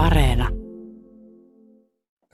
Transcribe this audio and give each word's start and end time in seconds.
Areena. 0.00 0.48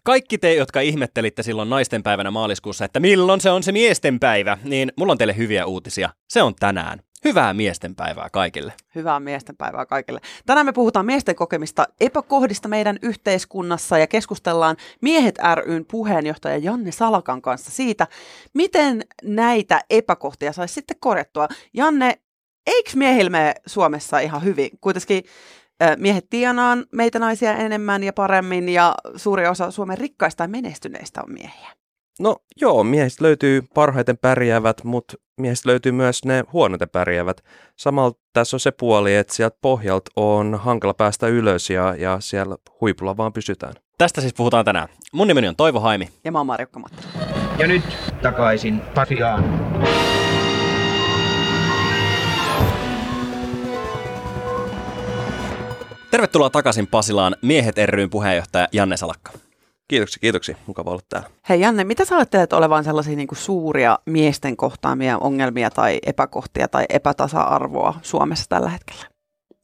Kaikki 0.02 0.38
te, 0.38 0.54
jotka 0.54 0.80
ihmettelitte 0.80 1.42
silloin 1.42 1.70
naistenpäivänä 1.70 2.30
maaliskuussa, 2.30 2.84
että 2.84 3.00
milloin 3.00 3.40
se 3.40 3.50
on 3.50 3.62
se 3.62 3.72
miestenpäivä, 3.72 4.58
niin 4.64 4.92
mulla 4.96 5.12
on 5.12 5.18
teille 5.18 5.36
hyviä 5.36 5.66
uutisia. 5.66 6.10
Se 6.28 6.42
on 6.42 6.54
tänään. 6.60 6.98
Hyvää 7.24 7.54
miestenpäivää 7.54 8.28
kaikille. 8.32 8.72
Hyvää 8.94 9.20
miestenpäivää 9.20 9.86
kaikille. 9.86 10.20
Tänään 10.46 10.66
me 10.66 10.72
puhutaan 10.72 11.06
miesten 11.06 11.36
kokemista 11.36 11.86
epäkohdista 12.00 12.68
meidän 12.68 12.98
yhteiskunnassa 13.02 13.98
ja 13.98 14.06
keskustellaan 14.06 14.76
Miehet 15.02 15.38
ryn 15.54 15.84
puheenjohtaja 15.90 16.58
Janne 16.58 16.92
Salakan 16.92 17.42
kanssa 17.42 17.70
siitä, 17.70 18.06
miten 18.54 19.04
näitä 19.22 19.80
epäkohtia 19.90 20.52
saisi 20.52 20.74
sitten 20.74 20.96
korjattua. 21.00 21.48
Janne, 21.74 22.18
eikö 22.66 22.90
miehillä 22.94 23.54
Suomessa 23.66 24.18
ihan 24.18 24.44
hyvin? 24.44 24.70
Kuitenkin 24.80 25.24
miehet 25.96 26.26
tienaan 26.30 26.84
meitä 26.92 27.18
naisia 27.18 27.56
enemmän 27.56 28.04
ja 28.04 28.12
paremmin 28.12 28.68
ja 28.68 28.94
suuri 29.16 29.46
osa 29.46 29.70
Suomen 29.70 29.98
rikkaista 29.98 30.44
ja 30.44 30.48
menestyneistä 30.48 31.22
on 31.22 31.32
miehiä. 31.32 31.70
No 32.20 32.36
joo, 32.60 32.84
miehistä 32.84 33.24
löytyy 33.24 33.62
parhaiten 33.74 34.18
pärjäävät, 34.18 34.84
mutta 34.84 35.14
miehistä 35.40 35.68
löytyy 35.68 35.92
myös 35.92 36.24
ne 36.24 36.44
huonoiten 36.52 36.88
pärjäävät. 36.88 37.44
Samalla 37.76 38.12
tässä 38.32 38.56
on 38.56 38.60
se 38.60 38.70
puoli, 38.70 39.14
että 39.14 39.34
sieltä 39.34 39.58
pohjalta 39.60 40.10
on 40.16 40.60
hankala 40.62 40.94
päästä 40.94 41.26
ylös 41.26 41.70
ja, 41.70 41.94
ja 41.98 42.20
siellä 42.20 42.56
huipulla 42.80 43.16
vaan 43.16 43.32
pysytään. 43.32 43.74
Tästä 43.98 44.20
siis 44.20 44.34
puhutaan 44.34 44.64
tänään. 44.64 44.88
Mun 45.12 45.28
nimeni 45.28 45.48
on 45.48 45.56
Toivo 45.56 45.80
Haimi. 45.80 46.08
Ja 46.24 46.32
mä 46.32 46.38
oon 46.38 46.46
Marjukka 46.46 46.78
Mattila. 46.78 47.08
Ja 47.58 47.66
nyt 47.66 47.84
takaisin 48.22 48.80
Pasiaan. 48.80 49.44
Tervetuloa 56.10 56.50
takaisin 56.50 56.86
Pasilaan 56.86 57.36
Miehet 57.42 57.76
ryn 57.86 58.10
puheenjohtaja 58.10 58.68
Janne 58.72 58.96
Salakka. 58.96 59.32
Kiitoksia, 59.88 60.20
kiitoksia. 60.20 60.56
Mukava 60.66 60.90
olla 60.90 61.02
täällä. 61.08 61.28
Hei 61.48 61.60
Janne, 61.60 61.84
mitä 61.84 62.04
sä 62.04 62.16
ajattelet 62.16 62.52
olevan 62.52 62.84
sellaisia 62.84 63.16
niin 63.16 63.28
kuin 63.28 63.38
suuria 63.38 63.98
miesten 64.06 64.56
kohtaamia 64.56 65.18
ongelmia 65.18 65.70
tai 65.70 65.98
epäkohtia 66.06 66.68
tai 66.68 66.84
epätasa-arvoa 66.88 67.94
Suomessa 68.02 68.46
tällä 68.48 68.68
hetkellä? 68.68 69.04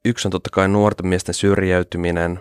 Yksi 0.04 0.28
on 0.28 0.32
totta 0.32 0.50
kai 0.52 0.68
nuorten 0.68 1.06
miesten 1.06 1.34
syrjäytyminen, 1.34 2.40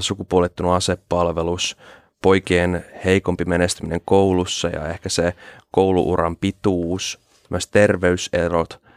sukupuolittunut 0.00 0.72
asepalvelus, 0.72 1.76
poikien 2.22 2.84
heikompi 3.04 3.44
menestyminen 3.44 4.00
koulussa 4.04 4.68
ja 4.68 4.88
ehkä 4.88 5.08
se 5.08 5.34
kouluuran 5.70 6.36
pituus, 6.36 7.18
myös 7.50 7.66
terveyserot– 7.66 8.80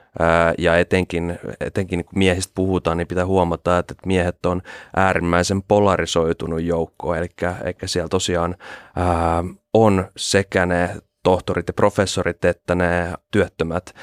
ja 0.57 0.77
etenkin, 0.77 1.39
etenkin 1.59 2.05
kun 2.05 2.19
miehistä 2.19 2.51
puhutaan, 2.55 2.97
niin 2.97 3.07
pitää 3.07 3.25
huomata, 3.25 3.77
että 3.77 3.93
miehet 4.05 4.45
on 4.45 4.61
äärimmäisen 4.95 5.63
polarisoitunut 5.63 6.61
joukko, 6.61 7.15
eli, 7.15 7.27
eli 7.63 7.75
siellä 7.85 8.09
tosiaan 8.09 8.55
ää, 8.95 9.43
on 9.73 10.05
sekä 10.17 10.65
ne 10.65 10.89
tohtorit 11.23 11.67
ja 11.67 11.73
professorit 11.73 12.45
että 12.45 12.75
ne 12.75 13.13
työttömät 13.31 13.93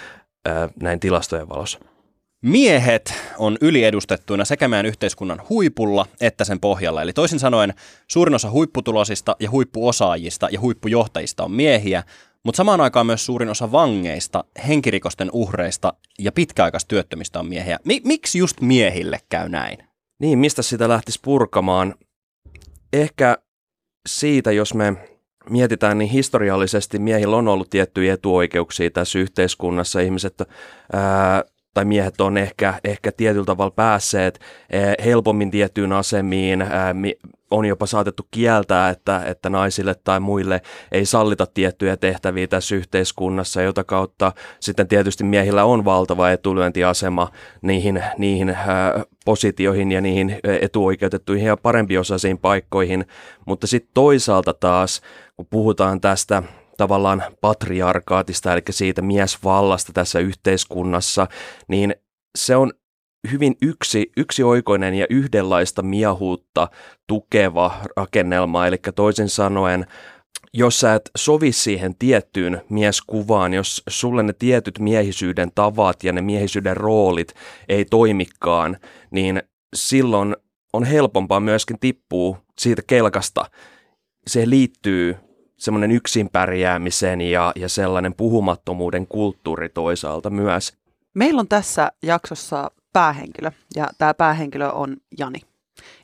ää, 0.47 0.69
näin 0.83 1.01
tilastojen 1.01 1.49
valossa. 1.49 1.79
Miehet 2.43 3.15
on 3.39 3.59
yliedustettuina 3.61 4.45
sekä 4.45 4.69
meidän 4.69 4.87
yhteiskunnan 4.87 5.43
huipulla 5.49 6.07
että 6.21 6.45
sen 6.45 6.61
pohjalla. 6.61 7.03
Eli 7.03 7.13
toisin 7.13 7.39
sanoen 7.39 7.75
suurin 8.09 8.35
osa 8.35 8.51
huipputulosista 8.51 9.37
ja 9.41 9.51
huippuosaajista 9.51 10.49
ja 10.53 10.61
huippujohtajista 10.61 11.45
on 11.45 11.53
miehiä, 11.53 12.03
mutta 12.49 12.57
samaan 12.57 12.81
aikaan 12.81 13.07
myös 13.07 13.27
suurin 13.27 13.49
osa 13.49 13.73
vangeista, 13.73 14.45
henkirikosten 14.69 15.31
uhreista 15.33 15.93
ja 16.19 16.33
pitkäaikaistyöttömistä 16.33 17.39
on 17.41 17.49
miehiä. 17.49 17.79
Mi- 17.85 18.01
miksi 18.05 18.39
just 18.39 18.61
miehille 18.61 19.19
käy 19.29 19.49
näin? 19.49 19.79
Niin, 20.21 20.39
mistä 20.39 20.63
sitä 20.63 20.89
lähtisi 20.89 21.19
purkamaan? 21.23 21.95
Ehkä 22.93 23.39
siitä, 24.09 24.53
jos 24.53 24.75
me 24.75 24.97
mietitään, 25.51 25.99
niin 25.99 26.11
historiallisesti 26.11 26.99
miehillä 26.99 27.37
on 27.37 27.49
ollut 27.49 27.71
tiettyjä 27.71 28.15
etuoikeuksia 28.15 28.91
tässä 28.91 29.19
yhteiskunnassa. 29.19 30.01
Ihmiset 30.01 30.43
ää, 30.93 31.45
tai 31.75 31.85
miehet 31.85 32.21
on 32.21 32.37
ehkä, 32.37 32.81
ehkä 32.85 33.13
tietyllä 33.13 33.45
tavalla 33.45 33.71
päässeet 33.71 34.41
helpommin 35.05 35.51
tiettyyn 35.51 35.93
asemiin, 35.93 36.65
on 37.51 37.65
jopa 37.65 37.87
saatettu 37.87 38.27
kieltää, 38.31 38.89
että, 38.89 39.23
että 39.27 39.51
naisille 39.51 39.95
tai 40.05 40.21
muille 40.21 40.61
ei 40.93 41.07
sallita 41.07 41.47
tiettyjä 41.47 41.97
tehtäviä 41.97 42.47
tässä 42.47 42.75
yhteiskunnassa, 42.75 43.63
jota 43.63 43.85
kautta 43.85 44.33
sitten 44.61 44.89
tietysti 44.89 45.25
miehillä 45.25 45.65
on 45.65 45.85
valtava 45.85 46.31
etulyöntiasema 46.31 47.31
niihin, 47.63 48.05
niihin 48.19 48.51
ää, 48.51 49.05
positioihin 49.25 49.93
ja 49.93 50.01
niihin 50.01 50.39
etuoikeutettuihin 50.61 51.47
ja 51.47 51.57
parempiosaisiin 51.57 52.39
paikkoihin, 52.39 53.07
mutta 53.47 53.67
sitten 53.67 53.91
toisaalta 53.95 54.55
taas, 54.55 55.01
kun 55.37 55.47
puhutaan 55.51 56.01
tästä 56.01 56.43
tavallaan 56.77 57.23
patriarkaatista, 57.41 58.53
eli 58.53 58.63
siitä 58.71 59.03
miesvallasta 59.03 59.93
tässä 59.93 60.19
yhteiskunnassa, 60.19 61.27
niin 61.69 61.95
se 62.39 62.57
on 62.57 62.73
hyvin 63.33 63.57
yksi, 63.63 64.13
yksioikoinen 64.17 64.95
ja 64.95 65.07
yhdenlaista 65.11 65.83
miehuutta 65.83 66.69
tukeva 67.07 67.75
rakennelma, 67.97 68.67
eli 68.67 68.77
toisin 68.95 69.29
sanoen 69.29 69.87
jos 70.53 70.81
sä 70.81 70.95
et 70.95 71.11
sovi 71.17 71.53
siihen 71.53 71.95
tiettyyn 71.99 72.61
mieskuvaan, 72.69 73.55
jos 73.55 73.83
sulle 73.89 74.23
ne 74.23 74.33
tietyt 74.33 74.79
miehisyyden 74.79 75.51
tavat 75.55 76.05
ja 76.05 76.13
ne 76.13 76.21
miehisyyden 76.21 76.77
roolit 76.77 77.35
ei 77.69 77.85
toimikaan, 77.85 78.77
niin 79.11 79.43
silloin 79.75 80.37
on 80.73 80.85
helpompaa 80.85 81.41
myöskin 81.41 81.79
tippua 81.79 82.39
siitä 82.59 82.83
kelkasta. 82.87 83.45
Se 84.27 84.51
liittyy 84.51 85.17
semmoinen 85.57 85.91
yksin 85.91 86.29
pärjäämisen 86.29 87.21
ja, 87.21 87.53
ja 87.57 87.69
sellainen 87.69 88.15
puhumattomuuden 88.15 89.07
kulttuuri 89.07 89.69
toisaalta 89.69 90.31
myös. 90.31 90.73
Meillä 91.15 91.41
on 91.41 91.49
tässä 91.49 91.93
jaksossa 92.03 92.71
päähenkilö 92.93 93.51
ja 93.77 93.89
tämä 93.99 94.15
päähenkilö 94.15 94.71
on 94.71 94.97
Jani. 95.19 95.41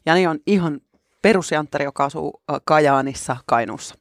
Jani 0.06 0.26
on 0.26 0.38
ihan 0.46 0.80
perusjanttari, 1.22 1.84
joka 1.84 2.04
asuu 2.04 2.42
Kajaanissa, 2.64 3.36
Kainuussa. 3.46 3.94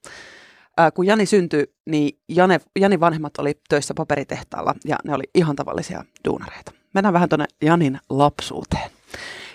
kun 0.93 1.05
Jani 1.05 1.25
syntyi, 1.25 1.73
niin 1.85 2.19
Jane, 2.29 2.59
Jani 2.79 2.99
vanhemmat 2.99 3.37
oli 3.37 3.59
töissä 3.69 3.93
paperitehtaalla 3.93 4.75
ja 4.85 4.95
ne 5.03 5.13
oli 5.13 5.23
ihan 5.35 5.55
tavallisia 5.55 6.03
duunareita. 6.27 6.71
Mennään 6.93 7.13
vähän 7.13 7.29
tuonne 7.29 7.45
Janin 7.61 7.99
lapsuuteen. 8.09 8.91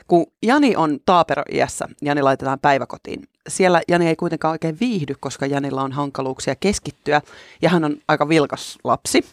Kun 0.06 0.26
Jani 0.42 0.76
on 0.76 0.98
taapero-iässä, 1.06 1.88
Jani 2.02 2.22
laitetaan 2.22 2.58
päiväkotiin. 2.60 3.22
Siellä 3.48 3.82
Jani 3.88 4.08
ei 4.08 4.16
kuitenkaan 4.16 4.52
oikein 4.52 4.76
viihdy, 4.80 5.14
koska 5.20 5.46
Janilla 5.46 5.82
on 5.82 5.92
hankaluuksia 5.92 6.54
keskittyä 6.56 7.22
ja 7.62 7.68
hän 7.68 7.84
on 7.84 7.96
aika 8.08 8.28
vilkas 8.28 8.78
lapsi. 8.84 9.24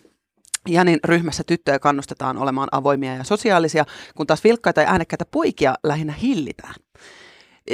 Janin 0.67 0.99
ryhmässä 1.03 1.43
tyttöjä 1.47 1.79
kannustetaan 1.79 2.37
olemaan 2.37 2.69
avoimia 2.71 3.15
ja 3.15 3.23
sosiaalisia, 3.23 3.85
kun 4.15 4.27
taas 4.27 4.43
vilkkaita 4.43 4.81
ja 4.81 4.89
äänekkäitä 4.89 5.25
poikia 5.31 5.75
lähinnä 5.83 6.13
hillitään. 6.13 6.75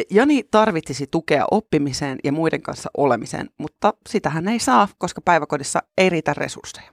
Jani 0.10 0.44
tarvitsisi 0.52 1.08
tukea 1.12 1.46
oppimiseen 1.52 2.18
ja 2.24 2.32
muiden 2.32 2.62
kanssa 2.62 2.90
olemiseen, 2.98 3.50
mutta 3.58 3.94
sitä 4.10 4.30
hän 4.30 4.48
ei 4.48 4.60
saa, 4.60 4.88
koska 4.98 5.22
päiväkodissa 5.22 5.80
ei 5.98 6.10
riitä 6.10 6.34
resursseja. 6.34 6.92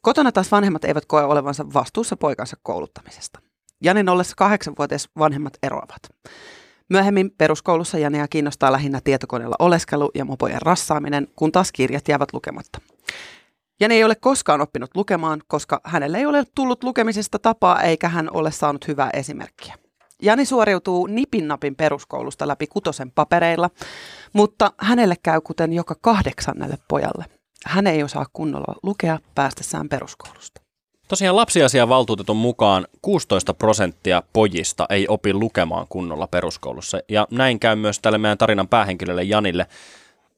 Kotona 0.00 0.32
taas 0.32 0.52
vanhemmat 0.52 0.84
eivät 0.84 1.06
koe 1.06 1.24
olevansa 1.24 1.64
vastuussa 1.74 2.16
poikansa 2.16 2.56
kouluttamisesta. 2.62 3.40
Janin 3.82 4.08
ollessa 4.08 4.36
kahdeksanvuotias 4.36 5.08
vanhemmat 5.18 5.52
eroavat. 5.62 6.02
Myöhemmin 6.90 7.30
peruskoulussa 7.38 7.98
Jania 7.98 8.28
kiinnostaa 8.28 8.72
lähinnä 8.72 9.00
tietokoneella 9.04 9.56
oleskelu 9.58 10.10
ja 10.14 10.24
mopojen 10.24 10.62
rassaaminen, 10.62 11.28
kun 11.36 11.52
taas 11.52 11.72
kirjat 11.72 12.08
jäävät 12.08 12.32
lukematta. 12.32 12.78
Jani 13.80 13.94
ei 13.94 14.04
ole 14.04 14.14
koskaan 14.14 14.60
oppinut 14.60 14.90
lukemaan, 14.96 15.42
koska 15.46 15.80
hänelle 15.84 16.18
ei 16.18 16.26
ole 16.26 16.44
tullut 16.54 16.84
lukemisesta 16.84 17.38
tapaa 17.38 17.82
eikä 17.82 18.08
hän 18.08 18.28
ole 18.32 18.50
saanut 18.50 18.88
hyvää 18.88 19.10
esimerkkiä. 19.12 19.74
Jani 20.22 20.44
suoriutuu 20.44 21.06
nipinnapin 21.06 21.76
peruskoulusta 21.76 22.48
läpi 22.48 22.66
kutosen 22.66 23.10
papereilla, 23.10 23.70
mutta 24.32 24.72
hänelle 24.78 25.14
käy 25.22 25.40
kuten 25.40 25.72
joka 25.72 25.94
kahdeksannelle 26.00 26.78
pojalle. 26.88 27.24
Hän 27.66 27.86
ei 27.86 28.02
osaa 28.02 28.26
kunnolla 28.32 28.74
lukea 28.82 29.18
päästessään 29.34 29.88
peruskoulusta. 29.88 30.60
Tosiaan 31.08 31.36
lapsiasiavaltuutetun 31.36 32.36
mukaan 32.36 32.86
16 33.02 33.54
prosenttia 33.54 34.22
pojista 34.32 34.86
ei 34.90 35.06
opi 35.08 35.32
lukemaan 35.32 35.86
kunnolla 35.88 36.26
peruskoulussa. 36.26 37.00
Ja 37.08 37.26
näin 37.30 37.60
käy 37.60 37.76
myös 37.76 38.00
tälle 38.00 38.18
meidän 38.18 38.38
tarinan 38.38 38.68
päähenkilölle 38.68 39.22
Janille. 39.22 39.66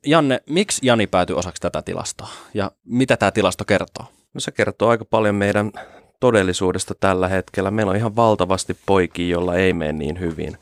Janne, 0.06 0.40
miksi 0.48 0.86
Jani 0.86 1.06
päätyi 1.06 1.36
osaksi 1.36 1.62
tätä 1.62 1.82
tilastoa 1.82 2.28
ja 2.54 2.70
mitä 2.84 3.16
tämä 3.16 3.30
tilasto 3.30 3.64
kertoo? 3.64 4.06
No 4.34 4.40
se 4.40 4.52
kertoo 4.52 4.88
aika 4.88 5.04
paljon 5.04 5.34
meidän 5.34 5.72
todellisuudesta 6.20 6.94
tällä 7.00 7.28
hetkellä. 7.28 7.70
Meillä 7.70 7.90
on 7.90 7.96
ihan 7.96 8.16
valtavasti 8.16 8.76
poikia, 8.86 9.28
joilla 9.28 9.54
ei 9.54 9.72
mene 9.72 9.92
niin 9.92 10.20
hyvin. 10.20 10.56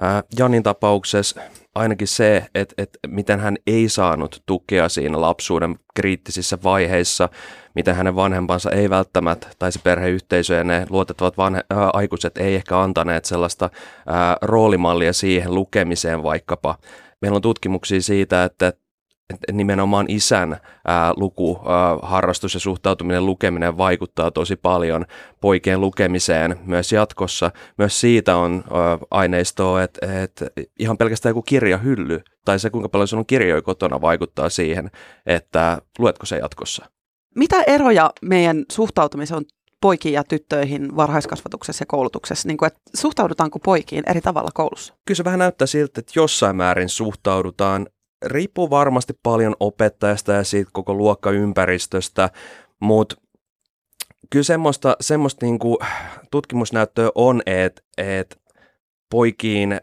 Ää, 0.00 0.22
Janin 0.38 0.62
tapauksessa 0.62 1.40
ainakin 1.74 2.08
se, 2.08 2.46
että, 2.54 2.74
että 2.78 2.98
miten 3.06 3.40
hän 3.40 3.56
ei 3.66 3.88
saanut 3.88 4.42
tukea 4.46 4.88
siinä 4.88 5.20
lapsuuden 5.20 5.78
kriittisissä 5.94 6.58
vaiheissa, 6.64 7.28
miten 7.74 7.94
hänen 7.94 8.16
vanhempansa 8.16 8.70
ei 8.70 8.90
välttämättä, 8.90 9.48
tai 9.58 9.72
se 9.72 9.80
perheyhteisö 9.82 10.54
ja 10.54 10.64
ne 10.64 10.86
luotettavat 10.90 11.36
vanhe, 11.38 11.60
ää, 11.70 11.90
aikuiset 11.92 12.38
ei 12.38 12.54
ehkä 12.54 12.80
antaneet 12.80 13.24
sellaista 13.24 13.70
ää, 14.06 14.36
roolimallia 14.42 15.12
siihen 15.12 15.54
lukemiseen 15.54 16.22
vaikkapa. 16.22 16.78
Meillä 17.22 17.36
on 17.36 17.42
tutkimuksia 17.42 18.02
siitä, 18.02 18.44
että 18.44 18.72
nimenomaan 19.52 20.06
isän 20.08 20.56
ää, 20.86 21.12
lukuharrastus 21.16 22.54
ja 22.54 22.60
suhtautuminen 22.60 23.26
lukeminen 23.26 23.76
vaikuttaa 23.76 24.30
tosi 24.30 24.56
paljon 24.56 25.06
poikien 25.40 25.80
lukemiseen 25.80 26.58
myös 26.64 26.92
jatkossa. 26.92 27.50
Myös 27.78 28.00
siitä 28.00 28.36
on 28.36 28.64
ää, 28.72 28.98
aineistoa, 29.10 29.82
että 29.82 30.22
et 30.22 30.42
ihan 30.78 30.98
pelkästään 30.98 31.30
joku 31.30 31.42
kirjahylly 31.42 32.20
tai 32.44 32.58
se 32.58 32.70
kuinka 32.70 32.88
paljon 32.88 33.08
sun 33.08 33.26
kirjoja 33.26 33.62
kotona 33.62 34.00
vaikuttaa 34.00 34.48
siihen, 34.48 34.90
että 35.26 35.78
luetko 35.98 36.26
se 36.26 36.36
jatkossa. 36.36 36.86
Mitä 37.36 37.62
eroja 37.66 38.10
meidän 38.22 38.64
suhtautumisen 38.72 39.36
on 39.36 39.44
poikiin 39.82 40.12
ja 40.12 40.24
tyttöihin 40.24 40.96
varhaiskasvatuksessa 40.96 41.82
ja 41.82 41.86
koulutuksessa? 41.86 42.48
Niin 42.48 42.56
kuin, 42.56 42.66
että 42.66 42.80
suhtaudutaanko 42.94 43.58
poikiin 43.58 44.02
eri 44.06 44.20
tavalla 44.20 44.50
koulussa? 44.54 44.94
Kyllä 45.06 45.16
se 45.16 45.24
vähän 45.24 45.38
näyttää 45.38 45.66
siltä, 45.66 46.00
että 46.00 46.12
jossain 46.16 46.56
määrin 46.56 46.88
suhtaudutaan 46.88 47.86
riippuu 48.24 48.70
varmasti 48.70 49.12
paljon 49.22 49.56
opettajasta 49.60 50.32
ja 50.32 50.44
siitä 50.44 50.70
koko 50.72 50.94
luokkaympäristöstä, 50.94 52.30
mutta 52.80 53.16
kyllä 54.30 54.44
semmoista, 54.44 54.96
semmoista 55.00 55.46
niinku 55.46 55.78
tutkimusnäyttöä 56.30 57.10
on, 57.14 57.42
että 57.46 57.82
et 57.98 58.40
poikiin 59.10 59.80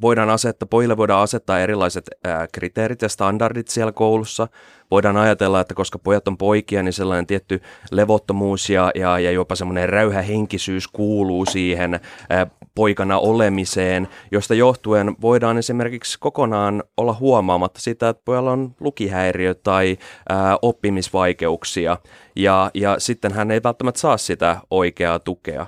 voidaan 0.00 0.30
asettaa, 0.30 0.66
pojille 0.66 0.96
voidaan 0.96 1.22
asettaa 1.22 1.60
erilaiset 1.60 2.10
ää, 2.24 2.46
kriteerit 2.52 3.02
ja 3.02 3.08
standardit 3.08 3.68
siellä 3.68 3.92
koulussa. 3.92 4.48
Voidaan 4.90 5.16
ajatella, 5.16 5.60
että 5.60 5.74
koska 5.74 5.98
pojat 5.98 6.28
on 6.28 6.38
poikia, 6.38 6.82
niin 6.82 6.92
sellainen 6.92 7.26
tietty 7.26 7.60
levottomuus 7.90 8.70
ja, 8.70 8.90
ja, 8.94 9.18
ja 9.18 9.30
jopa 9.30 9.54
semmoinen 9.54 9.88
räyhähenkisyys 9.88 10.88
kuuluu 10.88 11.46
siihen 11.46 12.00
ää, 12.30 12.46
poikana 12.74 13.18
olemiseen, 13.18 14.08
josta 14.32 14.54
johtuen 14.54 15.16
voidaan 15.20 15.58
esimerkiksi 15.58 16.18
kokonaan 16.18 16.82
olla 16.96 17.16
huomaamatta 17.20 17.80
sitä, 17.80 18.08
että 18.08 18.22
pojalla 18.24 18.52
on 18.52 18.74
lukihäiriö 18.80 19.54
tai 19.54 19.96
ää, 20.28 20.58
oppimisvaikeuksia 20.62 21.96
ja, 22.36 22.70
ja 22.74 22.96
sitten 22.98 23.32
hän 23.32 23.50
ei 23.50 23.60
välttämättä 23.64 24.00
saa 24.00 24.16
sitä 24.16 24.60
oikeaa 24.70 25.18
tukea. 25.18 25.66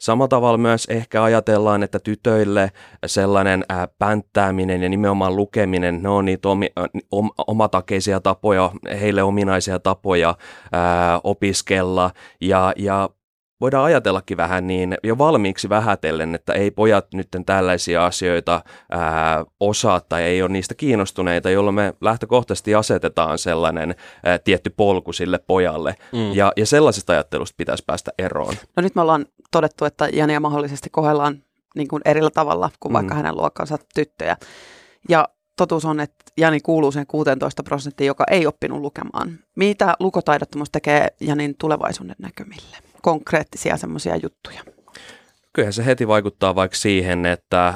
Samalla 0.00 0.28
tavalla 0.28 0.58
myös 0.58 0.86
ehkä 0.90 1.22
ajatellaan, 1.22 1.82
että 1.82 1.98
tytöille 1.98 2.70
sellainen 3.06 3.64
ää, 3.68 3.88
pänttääminen 3.98 4.82
ja 4.82 4.88
nimenomaan 4.88 5.36
lukeminen, 5.36 6.02
ne 6.02 6.08
on 6.08 6.24
niitä 6.24 6.48
omi, 6.48 6.68
om, 7.10 7.30
omatakeisia 7.46 8.20
tapoja, 8.20 8.70
heille 9.00 9.22
ominaisia 9.22 9.78
tapoja 9.78 10.34
ää, 10.72 11.20
opiskella. 11.24 12.10
Ja, 12.40 12.72
ja 12.76 13.10
voidaan 13.60 13.84
ajatellakin 13.84 14.36
vähän 14.36 14.66
niin 14.66 14.98
jo 15.02 15.18
valmiiksi 15.18 15.68
vähätellen, 15.68 16.34
että 16.34 16.52
ei 16.52 16.70
pojat 16.70 17.06
nyt 17.14 17.28
tällaisia 17.46 18.06
asioita 18.06 18.62
ää, 18.90 19.44
osaa 19.60 20.00
tai 20.00 20.22
ei 20.22 20.42
ole 20.42 20.50
niistä 20.50 20.74
kiinnostuneita, 20.74 21.50
jolloin 21.50 21.74
me 21.74 21.94
lähtökohtaisesti 22.00 22.74
asetetaan 22.74 23.38
sellainen 23.38 23.94
ää, 24.24 24.38
tietty 24.38 24.70
polku 24.76 25.12
sille 25.12 25.38
pojalle. 25.38 25.94
Mm. 26.12 26.32
Ja, 26.32 26.52
ja 26.56 26.66
sellaisesta 26.66 27.12
ajattelusta 27.12 27.54
pitäisi 27.56 27.84
päästä 27.86 28.10
eroon. 28.18 28.54
No 28.76 28.82
nyt 28.82 28.94
me 28.94 29.00
ollaan 29.00 29.26
todettu, 29.50 29.84
että 29.84 30.08
Jania 30.12 30.40
mahdollisesti 30.40 30.90
kohdellaan 30.90 31.42
niin 31.76 31.88
kuin 31.88 32.02
erillä 32.04 32.30
tavalla 32.30 32.70
kuin 32.80 32.92
vaikka 32.92 33.14
mm. 33.14 33.16
hänen 33.16 33.36
luokkansa 33.36 33.78
tyttöjä. 33.94 34.36
Ja 35.08 35.28
totuus 35.56 35.84
on, 35.84 36.00
että 36.00 36.24
Jani 36.36 36.60
kuuluu 36.60 36.92
sen 36.92 37.06
16 37.06 37.62
prosenttiin, 37.62 38.06
joka 38.06 38.24
ei 38.30 38.46
oppinut 38.46 38.80
lukemaan. 38.80 39.38
Mitä 39.56 39.94
lukotaidottomuus 40.00 40.70
tekee 40.70 41.08
Janin 41.20 41.54
tulevaisuuden 41.58 42.16
näkymille? 42.18 42.76
Konkreettisia 43.02 43.76
semmoisia 43.76 44.16
juttuja. 44.16 44.60
Kyllä 45.52 45.72
se 45.72 45.86
heti 45.86 46.08
vaikuttaa 46.08 46.54
vaikka 46.54 46.76
siihen, 46.76 47.26
että 47.26 47.68
äh, 47.68 47.74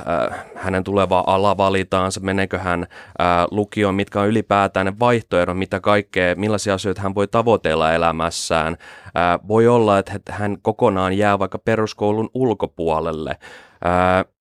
hänen 0.55 0.85
tuleva 0.85 1.25
ala 1.27 1.57
valitaan, 1.57 2.13
se 2.13 2.21
meneekö 2.21 2.59
hän 2.59 2.83
äh, 2.83 3.27
lukioon, 3.51 3.95
mitkä 3.95 4.21
on 4.21 4.29
ylipäätään 4.29 4.87
ne 4.87 4.93
vaihtoehdot, 5.01 5.59
mitä 5.59 5.81
kaikkea, 5.81 6.35
millaisia 6.35 6.75
asioita 6.75 7.03
hän 7.03 7.15
voi 7.15 7.29
tavoitella 7.29 7.93
elämässään. 7.93 8.77
Äh, 9.07 9.49
voi 9.49 9.69
olla, 9.69 9.99
että 9.99 10.21
hän 10.31 10.57
kokonaan 10.63 11.19
jää 11.19 11.39
vaikka 11.39 11.59
peruskoulun 11.59 12.31
ulkopuolelle. 12.35 13.37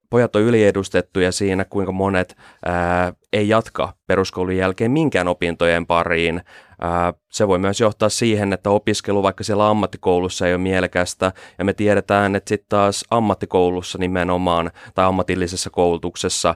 Pojat 0.10 0.36
on 0.36 0.42
yliedustettuja 0.42 1.32
siinä, 1.32 1.66
kuinka 1.66 1.92
monet 1.92 2.38
ää, 2.66 3.14
ei 3.34 3.50
jatka 3.50 3.94
peruskoulun 4.08 4.58
jälkeen 4.58 4.92
minkään 4.92 5.28
opintojen 5.28 5.88
pariin. 5.88 6.42
Se 7.32 7.48
voi 7.48 7.60
myös 7.60 7.80
johtaa 7.80 8.10
siihen, 8.10 8.54
että 8.54 8.70
opiskelu 8.70 9.24
vaikka 9.24 9.44
siellä 9.44 9.70
ammattikoulussa 9.70 10.48
ei 10.48 10.54
ole 10.54 10.62
mielekästä, 10.62 11.32
ja 11.58 11.66
me 11.66 11.74
tiedetään, 11.74 12.36
että 12.36 12.50
sitten 12.50 12.70
taas 12.70 13.06
ammattikoulussa 13.10 13.98
nimenomaan 13.98 14.72
tai 14.96 15.06
ammatillisessa 15.06 15.70
koulutuksessa 15.70 16.56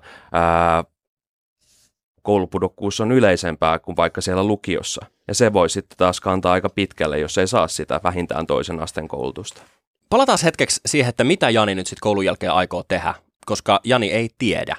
koulupudokkuus 2.22 3.00
on 3.00 3.12
yleisempää 3.12 3.80
kuin 3.80 3.98
vaikka 3.98 4.22
siellä 4.22 4.44
lukiossa. 4.44 5.06
Ja 5.28 5.36
se 5.36 5.54
voi 5.54 5.70
sitten 5.70 5.98
taas 5.98 6.20
kantaa 6.20 6.54
aika 6.54 6.70
pitkälle, 6.70 7.20
jos 7.20 7.38
ei 7.38 7.48
saa 7.48 7.68
sitä 7.68 8.02
vähintään 8.04 8.48
toisen 8.48 8.80
asteen 8.80 9.08
koulutusta. 9.08 9.62
Palataan 10.10 10.40
hetkeksi 10.44 10.81
siihen, 10.86 11.10
että 11.10 11.24
mitä 11.24 11.50
Jani 11.50 11.75
nyt 11.75 11.88
sitten 11.88 12.02
koulun 12.02 12.25
jälkeen 12.25 12.52
aikoo 12.52 12.84
tehdä 12.84 13.14
koska 13.46 13.80
Jani 13.84 14.12
ei 14.12 14.30
tiedä. 14.38 14.75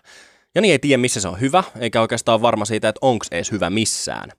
Jani 0.54 0.70
ei 0.70 0.78
tiedä, 0.78 1.00
missä 1.00 1.20
se 1.20 1.28
on 1.28 1.40
hyvä, 1.40 1.64
eikä 1.80 2.00
oikeastaan 2.00 2.42
varma 2.42 2.64
siitä, 2.64 2.88
että 2.88 2.98
onko 3.02 3.26
edes 3.30 3.52
hyvä 3.52 3.70
missään. 3.70 4.30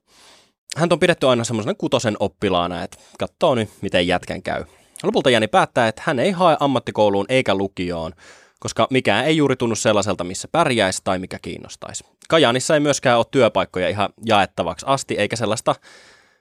Hän 0.76 0.90
on 0.92 1.00
pidetty 1.00 1.28
aina 1.28 1.44
semmoisen 1.44 1.78
kutosen 1.78 2.18
oppilaana, 2.20 2.84
että 2.84 2.98
katsoo 3.20 3.56
nyt, 3.56 3.70
miten 3.82 4.08
jätkän 4.08 4.42
käy. 4.42 4.64
Lopulta 5.04 5.30
Jani 5.30 5.48
päättää, 5.48 5.88
että 5.88 6.02
hän 6.06 6.20
ei 6.20 6.32
hae 6.32 6.58
ammattikouluun 6.60 7.26
eikä 7.30 7.56
lukioon, 7.56 8.12
koska 8.60 8.88
mikään 8.90 9.26
ei 9.26 9.38
juuri 9.38 9.56
tunnu 9.56 9.76
sellaiselta, 9.76 10.24
missä 10.24 10.48
pärjäisi 10.52 11.02
tai 11.04 11.20
mikä 11.20 11.40
kiinnostaisi. 11.42 12.04
Kajaanissa 12.30 12.74
ei 12.74 12.80
myöskään 12.80 13.18
ole 13.18 13.26
työpaikkoja 13.32 13.90
ihan 13.90 14.10
jaettavaksi 14.26 14.86
asti, 14.90 15.16
eikä 15.18 15.36
sellaista 15.36 15.76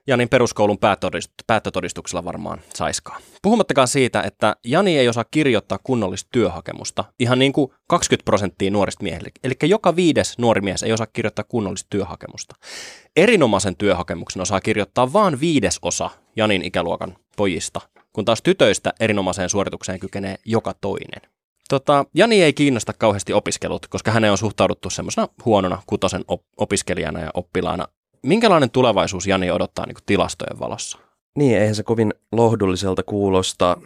Janin 0.07 0.29
peruskoulun 0.29 0.79
päättötodistuksella 1.47 2.25
varmaan 2.25 2.61
saiskaan. 2.75 3.23
Puhumattakaan 3.43 3.89
siitä, 3.89 4.23
että 4.23 4.57
Jani 4.65 4.99
ei 4.99 5.09
osaa 5.09 5.25
kirjoittaa 5.31 5.79
kunnollista 5.83 6.29
työhakemusta, 6.33 7.05
ihan 7.21 7.39
niin 7.39 7.53
kuin 7.53 7.73
20 7.89 8.25
prosenttia 8.25 8.71
nuorista 8.71 9.03
miehistä. 9.03 9.41
Eli 9.45 9.55
joka 9.63 9.97
viides 9.97 10.39
nuori 10.39 10.61
mies 10.61 10.83
ei 10.83 10.93
osaa 10.93 11.07
kirjoittaa 11.13 11.45
kunnollista 11.49 11.87
työhakemusta. 11.91 12.55
Erinomaisen 13.17 13.77
työhakemuksen 13.77 14.43
osaa 14.43 14.61
kirjoittaa 14.61 15.13
vain 15.13 15.41
viides 15.41 15.79
osa 15.83 16.11
Janin 16.37 16.63
ikäluokan 16.65 17.17
pojista, 17.37 17.81
kun 18.13 18.25
taas 18.25 18.43
tytöistä 18.43 18.93
erinomaiseen 19.01 19.51
suoritukseen 19.51 20.01
kykenee 20.01 20.37
joka 20.45 20.75
toinen. 20.81 21.31
Tota, 21.69 22.05
Jani 22.15 22.43
ei 22.43 22.53
kiinnosta 22.53 22.93
kauheasti 22.93 23.33
opiskelut, 23.33 23.87
koska 23.87 24.11
hänen 24.11 24.31
on 24.31 24.39
suhtauduttu 24.39 24.91
semmoisena 24.91 25.29
huonona 25.45 25.83
kutosen 25.87 26.25
op- 26.29 26.45
opiskelijana 26.57 27.21
ja 27.21 27.31
oppilaana 27.35 27.89
minkälainen 28.25 28.71
tulevaisuus 28.71 29.27
Jani 29.27 29.51
odottaa 29.51 29.87
niin 29.87 29.97
tilastojen 30.07 30.59
valossa? 30.59 30.99
Niin, 31.39 31.59
eihän 31.59 31.75
se 31.75 31.83
kovin 31.83 32.15
lohdulliselta 32.33 33.03
kuulosta. 33.03 33.77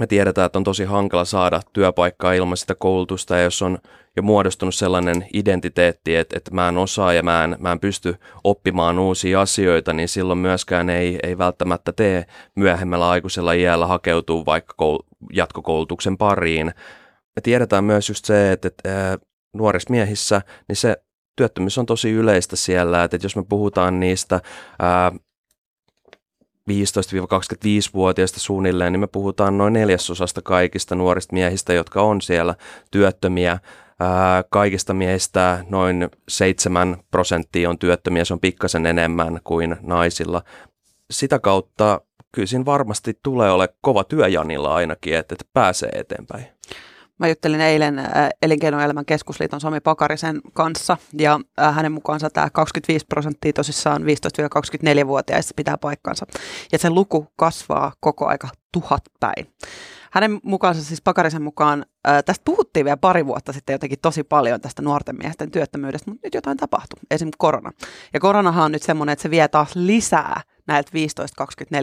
Me 0.00 0.06
tiedetään, 0.06 0.46
että 0.46 0.58
on 0.58 0.64
tosi 0.64 0.84
hankala 0.84 1.24
saada 1.24 1.60
työpaikkaa 1.72 2.32
ilman 2.32 2.56
sitä 2.56 2.74
koulutusta, 2.74 3.36
ja 3.36 3.42
jos 3.42 3.62
on 3.62 3.78
jo 4.16 4.22
muodostunut 4.22 4.74
sellainen 4.74 5.26
identiteetti, 5.32 6.16
että, 6.16 6.36
että 6.36 6.50
mä 6.54 6.68
en 6.68 6.78
osaa 6.78 7.12
ja 7.12 7.22
mä 7.22 7.44
en, 7.44 7.56
mä 7.58 7.72
en 7.72 7.80
pysty 7.80 8.16
oppimaan 8.44 8.98
uusia 8.98 9.40
asioita, 9.40 9.92
niin 9.92 10.08
silloin 10.08 10.38
myöskään 10.38 10.90
ei, 10.90 11.18
ei 11.22 11.38
välttämättä 11.38 11.92
tee 11.92 12.26
myöhemmällä 12.56 13.10
aikuisella 13.10 13.52
iällä 13.52 13.86
hakeutuu 13.86 14.46
vaikka 14.46 14.74
koul- 14.82 15.06
jatkokoulutuksen 15.32 16.18
pariin. 16.18 16.66
Me 17.36 17.42
tiedetään 17.42 17.84
myös 17.84 18.08
just 18.08 18.24
se, 18.24 18.52
että, 18.52 18.68
että 18.68 19.18
nuorissa 19.52 19.90
miehissä, 19.90 20.42
niin 20.68 20.76
se 20.76 20.96
työttömyys 21.36 21.78
on 21.78 21.86
tosi 21.86 22.10
yleistä 22.10 22.56
siellä, 22.56 23.04
että 23.04 23.18
jos 23.22 23.36
me 23.36 23.44
puhutaan 23.48 24.00
niistä 24.00 24.40
ää, 24.78 25.12
15-25-vuotiaista 26.70 28.40
suunnilleen, 28.40 28.92
niin 28.92 29.00
me 29.00 29.06
puhutaan 29.06 29.58
noin 29.58 29.72
neljäsosasta 29.72 30.42
kaikista 30.42 30.94
nuorista 30.94 31.32
miehistä, 31.32 31.72
jotka 31.72 32.02
on 32.02 32.20
siellä 32.20 32.54
työttömiä. 32.90 33.58
Ää, 34.00 34.44
kaikista 34.50 34.94
miehistä 34.94 35.64
noin 35.68 36.08
7 36.28 36.96
prosenttia 37.10 37.70
on 37.70 37.78
työttömiä, 37.78 38.24
se 38.24 38.34
on 38.34 38.40
pikkasen 38.40 38.86
enemmän 38.86 39.40
kuin 39.44 39.76
naisilla. 39.80 40.42
Sitä 41.10 41.38
kautta 41.38 42.00
kyllä 42.32 42.46
siinä 42.46 42.64
varmasti 42.64 43.18
tulee 43.22 43.50
ole 43.50 43.68
kova 43.80 44.04
työjanilla 44.04 44.74
ainakin, 44.74 45.16
että, 45.16 45.34
että 45.34 45.44
pääsee 45.52 45.88
eteenpäin. 45.88 46.46
Mä 47.18 47.28
juttelin 47.28 47.60
eilen 47.60 47.98
äh, 47.98 48.06
Elinkeinoelämän 48.42 49.04
keskusliiton 49.04 49.60
Sami 49.60 49.80
Pakarisen 49.80 50.40
kanssa 50.52 50.96
ja 51.18 51.40
äh, 51.60 51.74
hänen 51.74 51.92
mukaansa 51.92 52.30
tämä 52.30 52.50
25 52.50 53.06
prosenttia 53.06 53.52
tosissaan 53.52 54.02
15-24-vuotiaista 54.02 55.52
pitää 55.56 55.78
paikkansa. 55.78 56.26
Ja 56.72 56.78
se 56.78 56.90
luku 56.90 57.26
kasvaa 57.36 57.92
koko 58.00 58.26
aika 58.26 58.48
tuhat 58.72 59.02
päin. 59.20 59.46
Hänen 60.14 60.40
mukaansa, 60.42 60.84
siis 60.84 61.02
Pakarisen 61.02 61.42
mukaan, 61.42 61.86
ää, 62.04 62.22
tästä 62.22 62.42
puhuttiin 62.44 62.84
vielä 62.84 62.96
pari 62.96 63.26
vuotta 63.26 63.52
sitten 63.52 63.74
jotenkin 63.74 63.98
tosi 64.02 64.22
paljon 64.22 64.60
tästä 64.60 64.82
nuorten 64.82 65.16
miesten 65.22 65.50
työttömyydestä, 65.50 66.10
mutta 66.10 66.26
nyt 66.26 66.34
jotain 66.34 66.56
tapahtui, 66.56 66.98
esimerkiksi 67.10 67.38
korona. 67.38 67.72
Ja 68.12 68.20
koronahan 68.20 68.64
on 68.64 68.72
nyt 68.72 68.82
semmoinen, 68.82 69.12
että 69.12 69.22
se 69.22 69.30
vie 69.30 69.48
taas 69.48 69.70
lisää 69.74 70.40
näiltä 70.66 70.90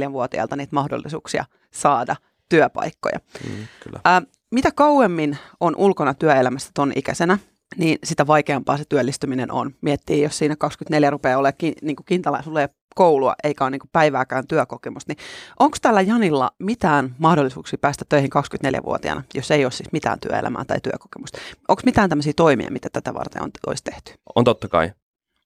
15-24-vuotiailta 0.07 0.55
niitä 0.55 0.75
mahdollisuuksia 0.75 1.45
saada 1.71 2.15
työpaikkoja. 2.49 3.19
Mm, 3.49 3.67
kyllä. 3.83 3.99
Ää, 4.05 4.21
mitä 4.51 4.71
kauemmin 4.71 5.37
on 5.59 5.75
ulkona 5.75 6.13
työelämästä 6.13 6.71
ton 6.73 6.91
ikäisenä, 6.95 7.37
niin 7.77 7.99
sitä 8.03 8.27
vaikeampaa 8.27 8.77
se 8.77 8.83
työllistyminen 8.89 9.51
on. 9.51 9.71
Miettii, 9.81 10.21
jos 10.21 10.37
siinä 10.37 10.55
24 10.55 11.09
rupeaa 11.09 11.39
olemaan 11.39 11.57
ki, 11.57 11.73
niin 11.81 11.95
kuin 11.95 12.05
kintala, 12.05 12.41
sulle 12.41 12.69
koulua 12.95 13.35
eikä 13.43 13.63
ole 13.63 13.71
niin 13.71 13.79
kuin 13.79 13.89
päivääkään 13.93 14.47
työkokemusta, 14.47 15.13
niin 15.13 15.25
onko 15.59 15.77
tällä 15.81 16.01
Janilla 16.01 16.51
mitään 16.59 17.15
mahdollisuuksia 17.17 17.79
päästä 17.81 18.05
töihin 18.09 18.29
24-vuotiaana, 18.67 19.23
jos 19.33 19.51
ei 19.51 19.65
ole 19.65 19.71
siis 19.71 19.91
mitään 19.91 20.19
työelämää 20.19 20.65
tai 20.65 20.81
työkokemusta? 20.83 21.37
Onko 21.67 21.81
mitään 21.85 22.09
tämmöisiä 22.09 22.33
toimia, 22.35 22.71
mitä 22.71 22.89
tätä 22.93 23.13
varten 23.13 23.43
on, 23.43 23.51
olisi 23.67 23.83
tehty? 23.83 24.13
On 24.35 24.43
totta 24.43 24.67
kai. 24.67 24.91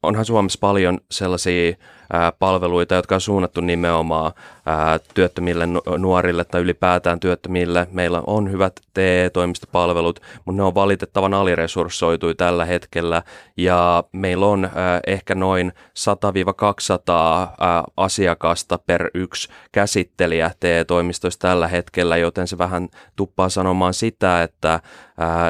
Onhan 0.04 0.26
Suomessa 0.26 0.60
paljon 0.62 1.00
sellaisia 1.12 1.76
palveluita, 2.40 2.96
jotka 2.96 3.16
on 3.16 3.22
suunnattu 3.22 3.62
nimenomaan 3.62 4.32
työttömille 5.14 5.66
nu- 5.66 5.82
nuorille 5.98 6.44
tai 6.44 6.62
ylipäätään 6.62 7.20
työttömille. 7.20 7.88
Meillä 7.92 8.24
on 8.28 8.52
hyvät 8.52 8.80
TE-toimistopalvelut, 8.94 10.20
mutta 10.46 10.58
ne 10.58 10.64
on 10.64 10.76
valitettavan 10.76 11.34
aliresurssoituja 11.34 12.36
tällä 12.36 12.66
hetkellä 12.66 13.24
ja 13.58 14.04
meillä 14.12 14.46
on 14.46 14.70
ehkä 15.08 15.36
noin 15.36 15.72
100-200 15.76 17.12
ää, 17.60 17.84
asiakasta 17.98 18.78
per 18.78 19.10
yksi 19.14 19.50
käsittelijä 19.72 20.52
TE-toimistoissa 20.60 21.40
tällä 21.40 21.68
hetkellä, 21.68 22.18
joten 22.18 22.48
se 22.48 22.58
vähän 22.58 22.90
tuppaa 23.16 23.50
sanomaan 23.50 23.94
sitä, 23.94 24.44
että 24.44 24.80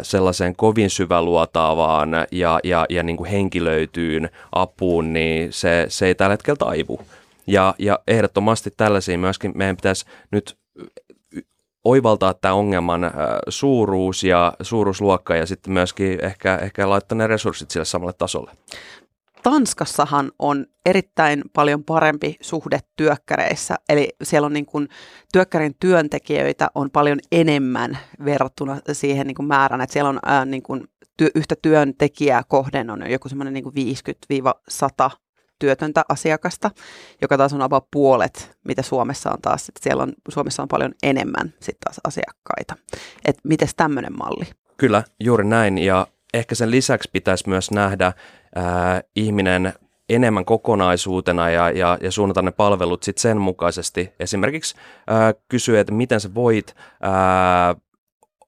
sellaiseen 0.01 0.55
kovin 0.55 0.89
syväluotaavaan 0.89 2.09
ja, 2.31 2.59
ja, 2.63 2.85
ja 2.89 3.03
niin 3.03 3.17
kuin 3.17 3.29
henkilöityyn 3.29 4.29
apuun, 4.51 5.13
niin 5.13 5.53
se, 5.53 5.85
se 5.89 6.07
ei 6.07 6.15
tällä 6.15 6.37
taivu. 6.53 7.01
Ja, 7.47 7.75
ja 7.79 7.99
ehdottomasti 8.07 8.71
tällaisiin 8.77 9.19
myöskin 9.19 9.51
meidän 9.55 9.75
pitäisi 9.75 10.05
nyt 10.31 10.57
oivaltaa 11.83 12.33
tämä 12.33 12.53
ongelman 12.53 13.03
äh, 13.03 13.11
suuruus 13.49 14.23
ja 14.23 14.53
suuruusluokka 14.61 15.35
ja 15.35 15.45
sitten 15.45 15.73
myöskin 15.73 16.25
ehkä, 16.25 16.55
ehkä 16.57 16.89
laittaa 16.89 17.17
ne 17.17 17.27
resurssit 17.27 17.71
sille 17.71 17.85
samalle 17.85 18.13
tasolle. 18.17 18.51
Tanskassahan 19.43 20.31
on 20.39 20.65
erittäin 20.85 21.43
paljon 21.53 21.83
parempi 21.83 22.35
suhde 22.41 22.79
työkkäreissä, 22.95 23.75
eli 23.89 24.09
siellä 24.23 24.45
on 24.45 24.53
niin 24.53 24.65
kuin, 24.65 24.89
työkkärin 25.33 25.75
työntekijöitä 25.79 26.67
on 26.75 26.91
paljon 26.91 27.19
enemmän 27.31 27.97
verrattuna 28.25 28.77
siihen 28.91 29.27
niin 29.27 29.35
kuin 29.35 29.47
määrän, 29.47 29.81
että 29.81 29.93
siellä 29.93 30.09
on 30.09 30.19
ää, 30.25 30.45
niin 30.45 30.63
kuin, 30.63 30.87
työ, 31.17 31.29
yhtä 31.35 31.55
työntekijää 31.61 32.41
kohden 32.47 32.89
on 32.89 33.11
joku 33.11 33.29
semmoinen 33.29 33.53
niin 33.53 33.95
50-100 35.07 35.09
työtöntä 35.59 36.03
asiakasta, 36.09 36.71
joka 37.21 37.37
taas 37.37 37.53
on 37.53 37.61
about 37.61 37.87
puolet, 37.91 38.57
mitä 38.63 38.81
Suomessa 38.81 39.31
on 39.31 39.41
taas. 39.41 39.69
Että 39.69 39.79
siellä 39.83 40.03
on, 40.03 40.13
Suomessa 40.29 40.61
on 40.61 40.67
paljon 40.67 40.93
enemmän 41.03 41.53
sitten 41.59 41.81
taas 41.83 41.99
asiakkaita. 42.03 42.75
Että 43.25 43.41
miten 43.43 43.67
tämmöinen 43.77 44.17
malli? 44.17 44.45
Kyllä, 44.77 45.03
juuri 45.19 45.45
näin. 45.45 45.77
Ja 45.77 46.07
ehkä 46.33 46.55
sen 46.55 46.71
lisäksi 46.71 47.09
pitäisi 47.13 47.49
myös 47.49 47.71
nähdä 47.71 48.13
ää, 48.55 49.01
ihminen 49.15 49.73
enemmän 50.09 50.45
kokonaisuutena 50.45 51.49
ja, 51.49 51.69
ja, 51.69 51.97
ja 52.01 52.11
suunnata 52.11 52.41
ne 52.41 52.51
palvelut 52.51 53.03
sit 53.03 53.17
sen 53.17 53.37
mukaisesti. 53.37 54.13
Esimerkiksi 54.19 54.75
ää, 55.07 55.33
kysyä, 55.49 55.79
että 55.79 55.93
miten 55.93 56.21
sä 56.21 56.33
voit 56.33 56.75
ää, 57.01 57.75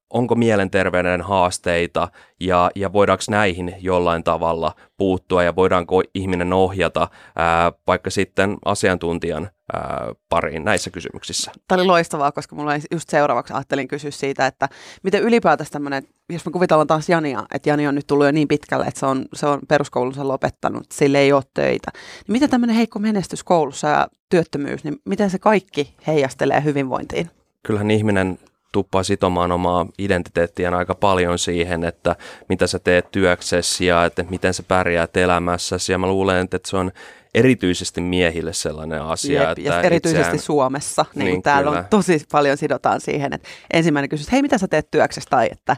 onko 0.09 0.35
mielenterveyden 0.35 1.21
haasteita 1.21 2.07
ja, 2.39 2.71
ja 2.75 2.93
voidaanko 2.93 3.23
näihin 3.29 3.75
jollain 3.79 4.23
tavalla 4.23 4.75
puuttua 4.97 5.43
ja 5.43 5.55
voidaanko 5.55 6.03
ihminen 6.13 6.53
ohjata 6.53 7.07
ää, 7.35 7.71
vaikka 7.87 8.09
sitten 8.09 8.57
asiantuntijan 8.65 9.49
ää, 9.73 10.13
pariin 10.29 10.65
näissä 10.65 10.89
kysymyksissä. 10.89 11.51
Tämä 11.67 11.81
oli 11.81 11.87
loistavaa, 11.87 12.31
koska 12.31 12.55
mulla 12.55 12.71
oli 12.71 12.79
just 12.91 13.09
seuraavaksi 13.09 13.53
ajattelin 13.53 13.87
kysyä 13.87 14.11
siitä, 14.11 14.47
että 14.47 14.69
miten 15.03 15.23
ylipäätänsä 15.23 15.71
tämmöinen, 15.71 16.03
jos 16.29 16.45
me 16.45 16.51
kuvitellaan 16.51 16.87
taas 16.87 17.09
Jania, 17.09 17.43
että 17.53 17.69
Jani 17.69 17.87
on 17.87 17.95
nyt 17.95 18.07
tullut 18.07 18.25
jo 18.25 18.31
niin 18.31 18.47
pitkälle, 18.47 18.85
että 18.85 18.99
se 18.99 19.05
on, 19.05 19.25
se 19.33 19.47
on 19.47 19.59
peruskoulunsa 19.67 20.27
lopettanut, 20.27 20.85
sille 20.91 21.19
ei 21.19 21.33
ole 21.33 21.43
töitä. 21.53 21.91
Niin 22.27 22.33
miten 22.33 22.49
tämmöinen 22.49 22.75
heikko 22.75 22.99
menestys 22.99 23.43
koulussa 23.43 23.87
ja 23.87 24.07
työttömyys, 24.29 24.83
niin 24.83 24.95
miten 25.05 25.29
se 25.29 25.39
kaikki 25.39 25.95
heijastelee 26.07 26.63
hyvinvointiin? 26.63 27.29
Kyllähän 27.63 27.91
ihminen 27.91 28.39
tuppaa 28.77 29.03
sitomaan 29.03 29.51
omaa 29.51 29.85
identiteettiään 29.99 30.73
aika 30.73 30.95
paljon 30.95 31.39
siihen, 31.39 31.83
että 31.83 32.15
mitä 32.49 32.67
sä 32.67 32.79
teet 32.79 33.11
työksesi 33.11 33.85
ja 33.85 34.05
että 34.05 34.25
miten 34.29 34.53
sä 34.53 34.63
pärjäät 34.63 35.17
elämässäsi. 35.17 35.91
Ja 35.91 35.97
mä 35.97 36.07
luulen, 36.07 36.43
että 36.43 36.59
se 36.65 36.77
on 36.77 36.91
erityisesti 37.33 38.01
miehille 38.01 38.53
sellainen 38.53 39.01
asia. 39.01 39.41
Jep, 39.41 39.49
että 39.57 39.61
ja 39.61 39.81
erityisesti 39.81 40.21
itseään, 40.21 40.39
Suomessa, 40.39 41.05
niin, 41.13 41.19
Niin, 41.19 41.31
niin 41.31 41.41
täällä 41.41 41.69
kyllä. 41.69 41.79
on 41.79 41.87
tosi 41.89 42.21
paljon 42.31 42.57
sidotaan 42.57 43.01
siihen, 43.01 43.33
että 43.33 43.47
ensimmäinen 43.73 44.09
kysymys, 44.09 44.31
hei 44.31 44.41
mitä 44.41 44.57
sä 44.57 44.67
teet 44.67 44.91
työksessä 44.91 45.29
tai 45.29 45.49
että 45.51 45.77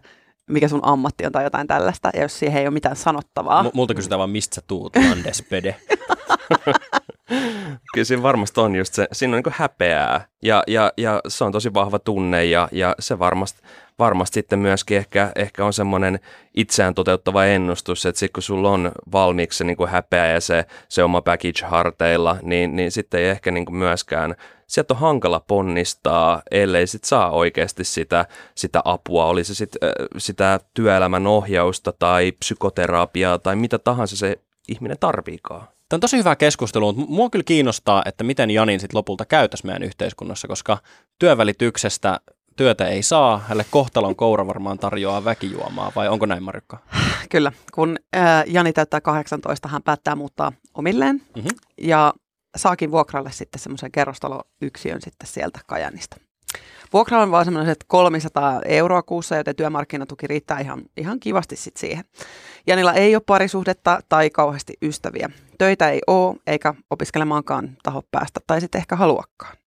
mikä 0.49 0.67
sun 0.67 0.79
ammatti 0.83 1.25
on 1.25 1.31
tai 1.31 1.43
jotain 1.43 1.67
tällaista, 1.67 2.09
ja 2.13 2.21
jos 2.21 2.39
siihen 2.39 2.61
ei 2.61 2.67
ole 2.67 2.73
mitään 2.73 2.95
sanottavaa. 2.95 3.63
M- 3.63 3.69
multa 3.73 3.93
kysytään 3.93 4.19
vaan, 4.19 4.29
mistä 4.29 4.55
sä 4.55 4.61
tuut, 4.67 4.95
Landespede. 4.95 5.75
Kyllä 7.93 8.05
siinä 8.05 8.23
varmasti 8.23 8.59
on 8.59 8.75
just 8.75 8.93
se, 8.93 9.07
siinä 9.11 9.37
on 9.37 9.43
niin 9.45 9.53
häpeää 9.57 10.27
ja, 10.43 10.63
ja, 10.67 10.91
ja 10.97 11.21
se 11.27 11.43
on 11.43 11.51
tosi 11.51 11.73
vahva 11.73 11.99
tunne 11.99 12.45
ja, 12.45 12.69
ja 12.71 12.95
se 12.99 13.19
varmasti, 13.19 13.61
varmasti 13.99 14.33
sitten 14.33 14.59
myöskin 14.59 14.97
ehkä, 14.97 15.31
ehkä 15.35 15.65
on 15.65 15.73
semmoinen 15.73 16.19
itseään 16.55 16.95
toteuttava 16.95 17.45
ennustus, 17.45 18.05
että 18.05 18.19
sitten 18.19 18.33
kun 18.33 18.43
sulla 18.43 18.69
on 18.69 18.91
valmiiksi 19.11 19.57
se 19.57 19.63
niin 19.63 19.77
kuin 19.77 19.89
häpeä 19.89 20.27
ja 20.27 20.41
se, 20.41 20.65
se 20.89 21.03
oma 21.03 21.21
package 21.21 21.65
harteilla, 21.65 22.37
niin, 22.41 22.75
niin 22.75 22.91
sitten 22.91 23.19
ei 23.19 23.29
ehkä 23.29 23.51
niin 23.51 23.65
kuin 23.65 23.75
myöskään, 23.75 24.35
sieltä 24.67 24.93
on 24.93 24.99
hankala 24.99 25.39
ponnistaa, 25.39 26.41
ellei 26.51 26.87
sit 26.87 27.03
saa 27.03 27.31
oikeasti 27.31 27.83
sitä, 27.83 28.25
sitä 28.55 28.81
apua, 28.85 29.25
oli 29.25 29.43
se 29.43 29.55
sit, 29.55 29.75
sitä 30.17 30.59
työelämän 30.73 31.27
ohjausta 31.27 31.91
tai 31.91 32.31
psykoterapiaa 32.31 33.37
tai 33.39 33.55
mitä 33.55 33.79
tahansa 33.79 34.17
se 34.17 34.39
ihminen 34.67 34.97
tarviikaan. 34.99 35.67
Tämä 35.89 35.97
on 35.97 36.01
tosi 36.01 36.17
hyvä 36.17 36.35
keskustelu, 36.35 36.93
mutta 36.93 37.11
mua 37.11 37.29
kyllä 37.29 37.43
kiinnostaa, 37.43 38.01
että 38.05 38.23
miten 38.23 38.51
Janin 38.51 38.79
sitten 38.79 38.97
lopulta 38.97 39.25
käytäisi 39.25 39.65
meidän 39.65 39.83
yhteiskunnassa, 39.83 40.47
koska 40.47 40.77
työvälityksestä 41.19 42.19
työtä 42.55 42.87
ei 42.87 43.03
saa, 43.03 43.37
hänelle 43.37 43.65
kohtalon 43.71 44.15
koura 44.15 44.47
varmaan 44.47 44.79
tarjoaa 44.79 45.25
väkijuomaa, 45.25 45.91
vai 45.95 46.07
onko 46.09 46.25
näin 46.25 46.43
Marjukka? 46.43 46.77
Kyllä, 47.29 47.51
kun 47.73 47.97
ää, 48.13 48.43
Jani 48.47 48.73
täyttää 48.73 49.01
18, 49.01 49.67
hän 49.67 49.83
päättää 49.83 50.15
muuttaa 50.15 50.51
omilleen 50.73 51.21
Mhm. 51.35 51.47
ja 51.81 52.13
saakin 52.57 52.91
vuokralle 52.91 53.31
sitten 53.31 53.59
semmoisen 53.61 53.91
kerrostaloyksiön 53.91 55.01
sitten 55.01 55.27
sieltä 55.27 55.59
Kajanista. 55.67 56.17
Vuokra 56.93 57.21
on 57.21 57.31
vaan 57.31 57.45
semmoiset 57.45 57.85
300 57.87 58.61
euroa 58.65 59.01
kuussa, 59.01 59.35
joten 59.35 59.55
työmarkkinatuki 59.55 60.27
riittää 60.27 60.59
ihan, 60.59 60.81
ihan 60.97 61.19
kivasti 61.19 61.55
sitten 61.55 61.79
siihen. 61.79 62.05
Janilla 62.67 62.93
ei 62.93 63.15
ole 63.15 63.23
parisuhdetta 63.25 63.99
tai 64.09 64.29
kauheasti 64.29 64.73
ystäviä. 64.81 65.29
Töitä 65.57 65.89
ei 65.89 66.01
ole, 66.07 66.35
eikä 66.47 66.73
opiskelemaankaan 66.89 67.77
taho 67.83 68.03
päästä, 68.11 68.39
tai 68.47 68.61
sitten 68.61 68.79
ehkä 68.79 68.95
haluakaan. 68.95 69.57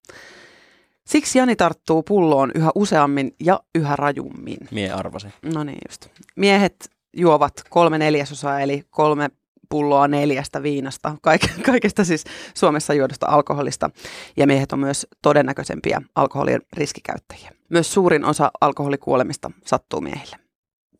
Siksi 1.04 1.38
Jani 1.38 1.56
tarttuu 1.56 2.02
pulloon 2.02 2.50
yhä 2.54 2.70
useammin 2.74 3.34
ja 3.40 3.60
yhä 3.74 3.96
rajummin. 3.96 4.58
Mie 4.70 4.90
arvasin. 4.92 5.32
No 5.42 5.64
niin 5.64 5.78
just. 5.88 6.06
Miehet 6.36 6.90
juovat 7.16 7.52
kolme 7.70 7.98
neljäsosaa, 7.98 8.60
eli 8.60 8.82
kolme 8.90 9.30
pulloa 9.72 10.08
neljästä 10.08 10.62
viinasta, 10.62 11.16
kaik- 11.22 11.62
kaikesta 11.70 12.04
siis 12.04 12.24
Suomessa 12.54 12.94
juodusta 12.94 13.26
alkoholista. 13.26 13.90
Ja 14.36 14.46
miehet 14.46 14.72
on 14.72 14.78
myös 14.78 15.06
todennäköisempiä 15.22 16.02
alkoholin 16.14 16.60
riskikäyttäjiä. 16.72 17.50
Myös 17.68 17.92
suurin 17.94 18.24
osa 18.24 18.50
alkoholikuolemista 18.60 19.50
sattuu 19.66 20.00
miehille. 20.00 20.36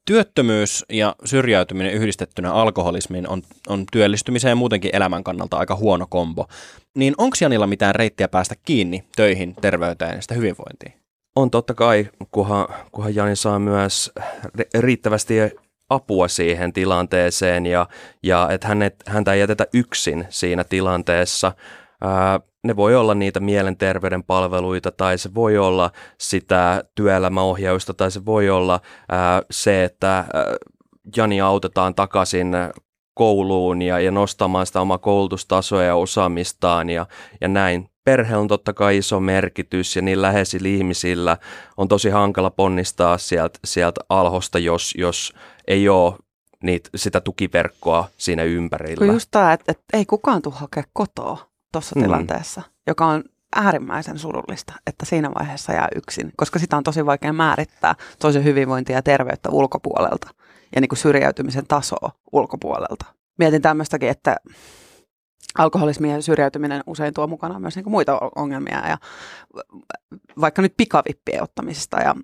Työttömyys 0.05 0.85
ja 0.89 1.17
syrjäytyminen 1.25 1.93
yhdistettynä 1.93 2.53
alkoholismiin 2.53 3.29
on, 3.29 3.43
on 3.69 3.85
työllistymiseen 3.93 4.53
ja 4.53 4.57
muutenkin 4.57 4.97
elämän 4.97 5.25
kannalta 5.25 5.57
aika 5.57 5.77
huono 5.77 6.07
kombo. 6.11 6.47
Niin 6.97 7.15
onko 7.19 7.37
Janilla 7.41 7.67
mitään 7.67 7.95
reittiä 7.95 8.29
päästä 8.29 8.55
kiinni 8.65 9.05
töihin, 9.17 9.55
terveyteen 9.61 10.17
ja 10.17 10.23
sitä 10.23 10.35
hyvinvointiin? 10.35 10.93
On 11.37 11.51
totta 11.51 11.75
kai, 11.75 12.09
kunhan, 12.31 12.69
kunhan 12.93 13.15
Jani 13.15 13.37
saa 13.37 13.59
myös 13.59 14.13
ri- 14.59 14.81
riittävästi 14.81 15.35
apua 15.95 16.29
siihen 16.29 16.73
tilanteeseen 16.73 17.67
ja, 17.67 17.87
ja 18.23 18.49
että 18.51 18.69
hänet, 18.69 18.95
häntä 19.07 19.33
ei 19.33 19.41
jätetä 19.41 19.67
yksin 19.75 20.27
siinä 20.29 20.65
tilanteessa. 20.65 21.53
Ää, 22.01 22.41
ne 22.65 22.77
voi 22.77 22.97
olla 22.97 23.15
niitä 23.15 23.41
mielenterveyden 23.41 24.23
palveluita 24.23 24.93
tai 24.93 25.19
se 25.19 25.35
voi 25.35 25.59
olla 25.59 25.91
sitä 26.19 26.85
työelämäohjausta 26.95 27.95
tai 27.95 28.11
se 28.11 28.25
voi 28.25 28.51
olla 28.51 28.81
ää, 29.09 29.43
se, 29.51 29.85
että 29.85 30.17
ää, 30.17 30.27
Jani 31.17 31.41
autetaan 31.41 31.95
takaisin 31.95 32.53
kouluun 33.15 33.83
ja, 33.83 34.01
ja 34.01 34.11
nostamaan 34.11 34.67
sitä 34.67 34.81
omaa 34.81 34.99
koulutustasoa 34.99 35.83
ja 35.83 35.97
osaamistaan 35.97 36.91
ja, 36.91 37.07
ja 37.41 37.49
näin. 37.49 37.92
Perheellä 38.05 38.41
on 38.41 38.49
totta 38.49 38.73
kai 38.73 38.99
iso 38.99 39.21
merkitys 39.21 39.97
ja 39.97 40.03
niin 40.03 40.23
läheisillä 40.23 40.69
ihmisillä 40.69 41.37
on 41.77 41.89
tosi 41.89 42.11
hankala 42.11 42.51
ponnistaa 42.51 43.19
sieltä, 43.19 43.59
sieltä 43.65 44.01
alhosta, 44.09 44.59
jos, 44.59 44.95
jos 44.99 45.33
ei 45.69 45.89
ole 45.89 46.15
niitä, 46.63 46.91
sitä 46.97 47.21
tukiverkkoa 47.21 48.09
siinä 48.17 48.43
ympärillä. 48.43 49.07
Kun 49.07 49.15
just 49.15 49.29
tämä, 49.31 49.53
että, 49.53 49.73
että 49.73 49.85
ei 49.93 50.05
kukaan 50.05 50.43
tule 50.43 50.55
hakea 50.57 50.85
kotoa 50.93 51.51
tuossa 51.73 51.97
mm. 51.97 52.03
tilanteessa, 52.03 52.63
joka 52.87 53.07
on 53.07 53.25
äärimmäisen 53.57 54.19
surullista, 54.19 54.73
että 54.87 55.07
siinä 55.07 55.31
vaiheessa 55.39 55.73
jää 55.73 55.89
yksin, 55.97 56.33
koska 56.37 56.59
sitä 56.59 56.77
on 56.77 56.85
tosi 56.85 57.07
vaikea 57.07 57.33
määrittää 57.33 57.95
toisen 58.19 58.45
hyvinvointia 58.45 58.97
ja 58.97 59.03
terveyttä 59.03 59.49
ulkopuolelta 59.51 60.29
ja 60.75 60.81
niin 60.81 60.89
kuin 60.89 60.99
syrjäytymisen 60.99 61.67
tasoa 61.67 62.11
ulkopuolelta. 62.33 63.05
Mietin 63.39 63.63
tämmöistäkin, 63.63 64.09
että 64.09 64.37
alkoholismi 65.59 66.13
ja 66.13 66.23
syrjäytyminen 66.23 66.83
usein 66.87 67.15
tuo 67.15 67.27
mukana 67.27 67.61
myös 67.61 67.77
niin 67.77 67.91
muita 67.91 68.19
ongelmia 68.37 68.89
ja 68.89 68.99
vaikka 70.41 70.63
nyt 70.63 70.75
pikavippien 70.77 71.43
ottamisesta 71.43 72.01
ja 72.01 72.15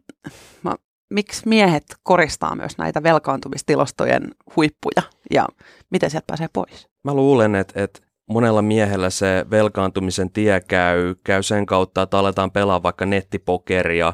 mä, 0.62 0.75
miksi 1.11 1.49
miehet 1.49 1.85
koristaa 2.02 2.56
myös 2.56 2.78
näitä 2.78 3.02
velkaantumistilastojen 3.02 4.35
huippuja 4.56 5.02
ja 5.30 5.47
miten 5.90 6.11
sieltä 6.11 6.26
pääsee 6.26 6.49
pois? 6.52 6.88
Mä 7.04 7.14
luulen, 7.14 7.54
että, 7.54 7.82
että 7.82 8.00
monella 8.28 8.62
miehellä 8.62 9.11
se 9.11 9.47
velkaantumisen 9.50 10.30
tie 10.30 10.61
käy, 10.61 11.14
käy 11.25 11.42
sen 11.42 11.66
kautta, 11.66 12.02
että 12.02 12.18
aletaan 12.18 12.50
pelaa 12.50 12.82
vaikka 12.82 13.06
nettipokeria 13.06 14.12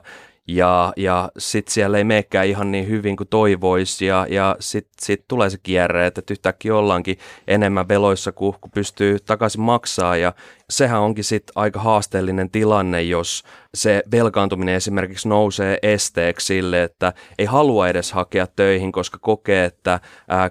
ja, 0.49 0.93
ja 0.97 1.31
sitten 1.39 1.73
siellä 1.73 1.99
ei 1.99 2.05
menekään 2.05 2.47
ihan 2.47 2.73
niin 2.73 2.89
hyvin 2.89 3.17
kuin 3.17 3.29
toivoisi 3.29 4.07
ja, 4.07 4.27
ja 4.31 4.57
sitten 4.61 4.95
sit 5.01 5.25
tulee 5.29 5.51
se 5.51 5.59
kierre, 5.63 6.07
että 6.07 6.23
yhtäkkiä 6.31 6.77
ollaankin 6.77 7.19
enemmän 7.47 7.89
veloissa 7.89 8.33
kuin, 8.33 8.55
kuin 8.61 8.71
pystyy 8.71 9.19
takaisin 9.21 9.61
maksaa 9.61 10.17
ja 10.17 10.33
sehän 10.71 11.01
onkin 11.01 11.25
sitten 11.25 11.53
aika 11.57 11.81
haasteellinen 11.81 12.51
tilanne, 12.51 13.03
jos 13.03 13.45
se 13.75 14.02
velkaantuminen 14.11 14.75
esimerkiksi 14.75 15.28
nousee 15.28 15.78
esteeksi 15.83 16.47
sille, 16.47 16.83
että 16.83 17.12
ei 17.38 17.47
halua 17.47 17.88
edes 17.88 18.12
hakea 18.12 18.47
töihin, 18.47 18.93
koska 18.93 19.19
kokee, 19.21 19.64
että 19.64 20.00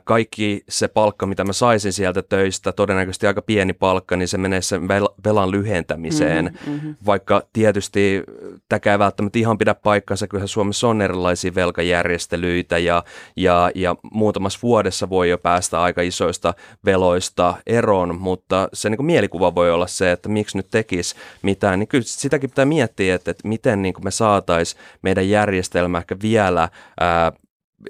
kaikki 0.04 0.64
se 0.70 0.88
palkka, 0.88 1.26
mitä 1.26 1.44
mä 1.44 1.54
saisin 1.54 1.94
sieltä 1.94 2.22
töistä, 2.22 2.72
todennäköisesti 2.72 3.28
aika 3.28 3.42
pieni 3.42 3.74
palkka, 3.74 4.16
niin 4.16 4.28
se 4.28 4.38
menee 4.38 4.62
sen 4.62 4.88
velan 5.26 5.52
lyhentämiseen, 5.52 6.46
mm-hmm, 6.46 6.74
mm-hmm. 6.74 6.96
vaikka 7.06 7.42
tietysti 7.54 8.24
tämä 8.70 8.94
ei 8.94 9.00
välttämättä 9.00 9.40
ihan 9.40 9.58
pidä 9.58 9.76
paikkansa, 9.76 10.28
kyllä 10.28 10.48
Suomessa 10.48 10.88
on 10.88 11.02
erilaisia 11.02 11.56
velkajärjestelyitä 11.56 12.78
ja, 12.78 13.04
ja, 13.36 13.72
ja 13.76 13.96
muutamassa 14.12 14.60
vuodessa 14.64 15.10
voi 15.10 15.30
jo 15.30 15.38
päästä 15.38 15.82
aika 15.82 16.02
isoista 16.02 16.54
veloista 16.86 17.56
eroon, 17.68 18.22
mutta 18.22 18.70
se 18.74 18.90
niin 18.90 19.06
mielikuva 19.06 19.56
voi 19.56 19.72
olla 19.72 19.88
se, 19.88 20.12
että 20.12 20.30
miksi 20.30 20.58
nyt 20.58 20.68
tekisi 20.72 21.16
mitään, 21.42 21.80
niin 21.80 21.88
kyllä 21.88 22.04
sitäkin 22.08 22.50
pitää 22.50 22.66
miettiä, 22.66 23.13
että, 23.14 23.32
että 23.32 23.48
miten 23.48 23.82
niin 23.82 23.94
kuin 23.94 24.04
me 24.04 24.12
saataisiin 24.12 24.82
meidän 25.02 25.30
järjestelmä 25.30 25.98
ehkä 25.98 26.16
vielä 26.22 26.70
ää, 27.00 27.32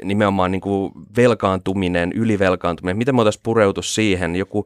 nimenomaan 0.03 0.51
niin 0.51 0.61
kuin 0.61 0.91
velkaantuminen, 1.17 2.11
ylivelkaantuminen, 2.11 2.97
miten 2.97 3.15
me 3.15 3.17
voitaisiin 3.17 3.43
pureutua 3.43 3.83
siihen, 3.83 4.35
joku 4.35 4.65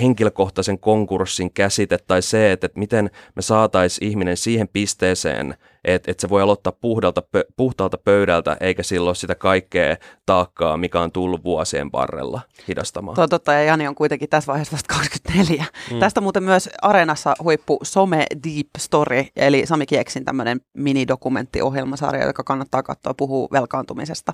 henkilökohtaisen 0.00 0.78
konkurssin 0.78 1.52
käsite 1.52 1.98
tai 1.98 2.22
se, 2.22 2.52
että, 2.52 2.66
että 2.66 2.78
miten 2.78 3.10
me 3.36 3.42
saataisiin 3.42 4.10
ihminen 4.10 4.36
siihen 4.36 4.68
pisteeseen, 4.68 5.54
että, 5.84 6.10
että 6.10 6.20
se 6.20 6.28
voi 6.28 6.42
aloittaa 6.42 6.72
puhdalta, 6.72 7.22
puhtaalta 7.56 7.98
pöydältä 7.98 8.56
eikä 8.60 8.82
silloin 8.82 9.16
sitä 9.16 9.34
kaikkea 9.34 9.96
taakkaa, 10.26 10.76
mikä 10.76 11.00
on 11.00 11.12
tullut 11.12 11.44
vuosien 11.44 11.92
varrella 11.92 12.40
hidastamaan. 12.68 13.14
Tuo 13.14 13.28
totta, 13.28 13.52
ja 13.52 13.62
Jani 13.62 13.88
on 13.88 13.94
kuitenkin 13.94 14.28
tässä 14.28 14.46
vaiheessa 14.46 14.72
vasta 14.72 14.94
24. 14.98 15.64
Mm. 15.90 15.98
Tästä 15.98 16.20
muuten 16.20 16.42
myös 16.42 16.68
Areenassa 16.82 17.34
huippu 17.42 17.78
Some 17.82 18.26
Deep 18.44 18.68
Story, 18.78 19.24
eli 19.36 19.66
Sami 19.66 19.86
Kieksin 19.86 20.24
tämmöinen 20.24 20.60
minidokumenttiohjelmasarja, 20.74 22.26
joka 22.26 22.42
kannattaa 22.44 22.82
katsoa, 22.82 23.14
puhuu 23.14 23.48
velkaantumisesta. 23.52 24.32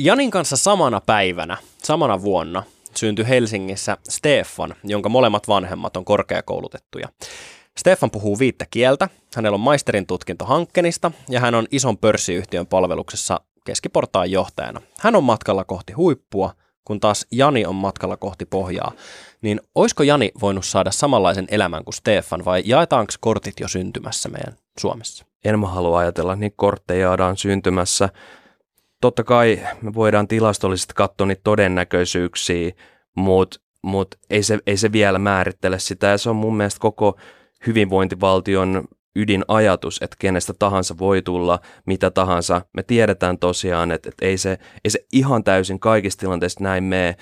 Janin 0.00 0.30
kanssa 0.30 0.56
samana 0.56 1.00
päivänä, 1.00 1.56
samana 1.82 2.22
vuonna 2.22 2.62
syntyi 2.96 3.28
Helsingissä 3.28 3.96
Stefan, 4.08 4.74
jonka 4.84 5.08
molemmat 5.08 5.48
vanhemmat 5.48 5.96
on 5.96 6.04
korkeakoulutettuja. 6.04 7.08
Stefan 7.78 8.10
puhuu 8.10 8.38
viittä 8.38 8.66
kieltä, 8.70 9.08
hänellä 9.34 9.54
on 9.54 9.60
maisterin 9.60 10.06
tutkinto 10.06 10.44
Hankkenista 10.44 11.12
ja 11.28 11.40
hän 11.40 11.54
on 11.54 11.66
ison 11.70 11.98
pörssiyhtiön 11.98 12.66
palveluksessa 12.66 13.40
keskiportaan 13.66 14.30
johtajana. 14.30 14.80
Hän 15.00 15.16
on 15.16 15.24
matkalla 15.24 15.64
kohti 15.64 15.92
huippua, 15.92 16.54
kun 16.84 17.00
taas 17.00 17.26
Jani 17.32 17.66
on 17.66 17.74
matkalla 17.74 18.16
kohti 18.16 18.46
pohjaa. 18.46 18.92
Niin 19.42 19.60
oisko 19.74 20.02
Jani 20.02 20.32
voinut 20.40 20.64
saada 20.64 20.90
samanlaisen 20.90 21.46
elämän 21.50 21.84
kuin 21.84 21.94
Stefan 21.94 22.44
vai 22.44 22.62
jaetaanko 22.66 23.12
kortit 23.20 23.60
jo 23.60 23.68
syntymässä 23.68 24.28
meidän 24.28 24.56
Suomessa? 24.78 25.26
En 25.44 25.60
mä 25.60 25.66
halua 25.66 25.98
ajatella, 25.98 26.36
niin 26.36 26.52
kortteja 26.56 27.00
jaadaan 27.00 27.36
syntymässä 27.36 28.08
totta 29.06 29.24
kai 29.24 29.60
me 29.82 29.94
voidaan 29.94 30.28
tilastollisesti 30.28 30.94
katsoa 30.96 31.26
niitä 31.26 31.40
todennäköisyyksiä, 31.44 32.72
mutta 33.14 33.60
mut 33.82 34.14
ei, 34.30 34.42
se, 34.42 34.58
ei 34.66 34.76
se 34.76 34.92
vielä 34.92 35.18
määrittele 35.18 35.78
sitä. 35.78 36.06
Ja 36.06 36.18
se 36.18 36.30
on 36.30 36.36
mun 36.36 36.56
mielestä 36.56 36.80
koko 36.80 37.16
hyvinvointivaltion 37.66 38.84
ydinajatus, 39.16 39.98
että 40.02 40.16
kenestä 40.18 40.52
tahansa 40.58 40.94
voi 40.98 41.22
tulla 41.22 41.58
mitä 41.86 42.10
tahansa. 42.10 42.62
Me 42.72 42.82
tiedetään 42.82 43.38
tosiaan, 43.38 43.92
että, 43.92 44.08
että 44.08 44.26
ei, 44.26 44.38
se, 44.38 44.58
ei 44.84 44.90
se 44.90 45.04
ihan 45.12 45.44
täysin 45.44 45.80
kaikissa 45.80 46.18
tilanteissa 46.18 46.64
näin 46.64 46.84
mene. 46.84 47.16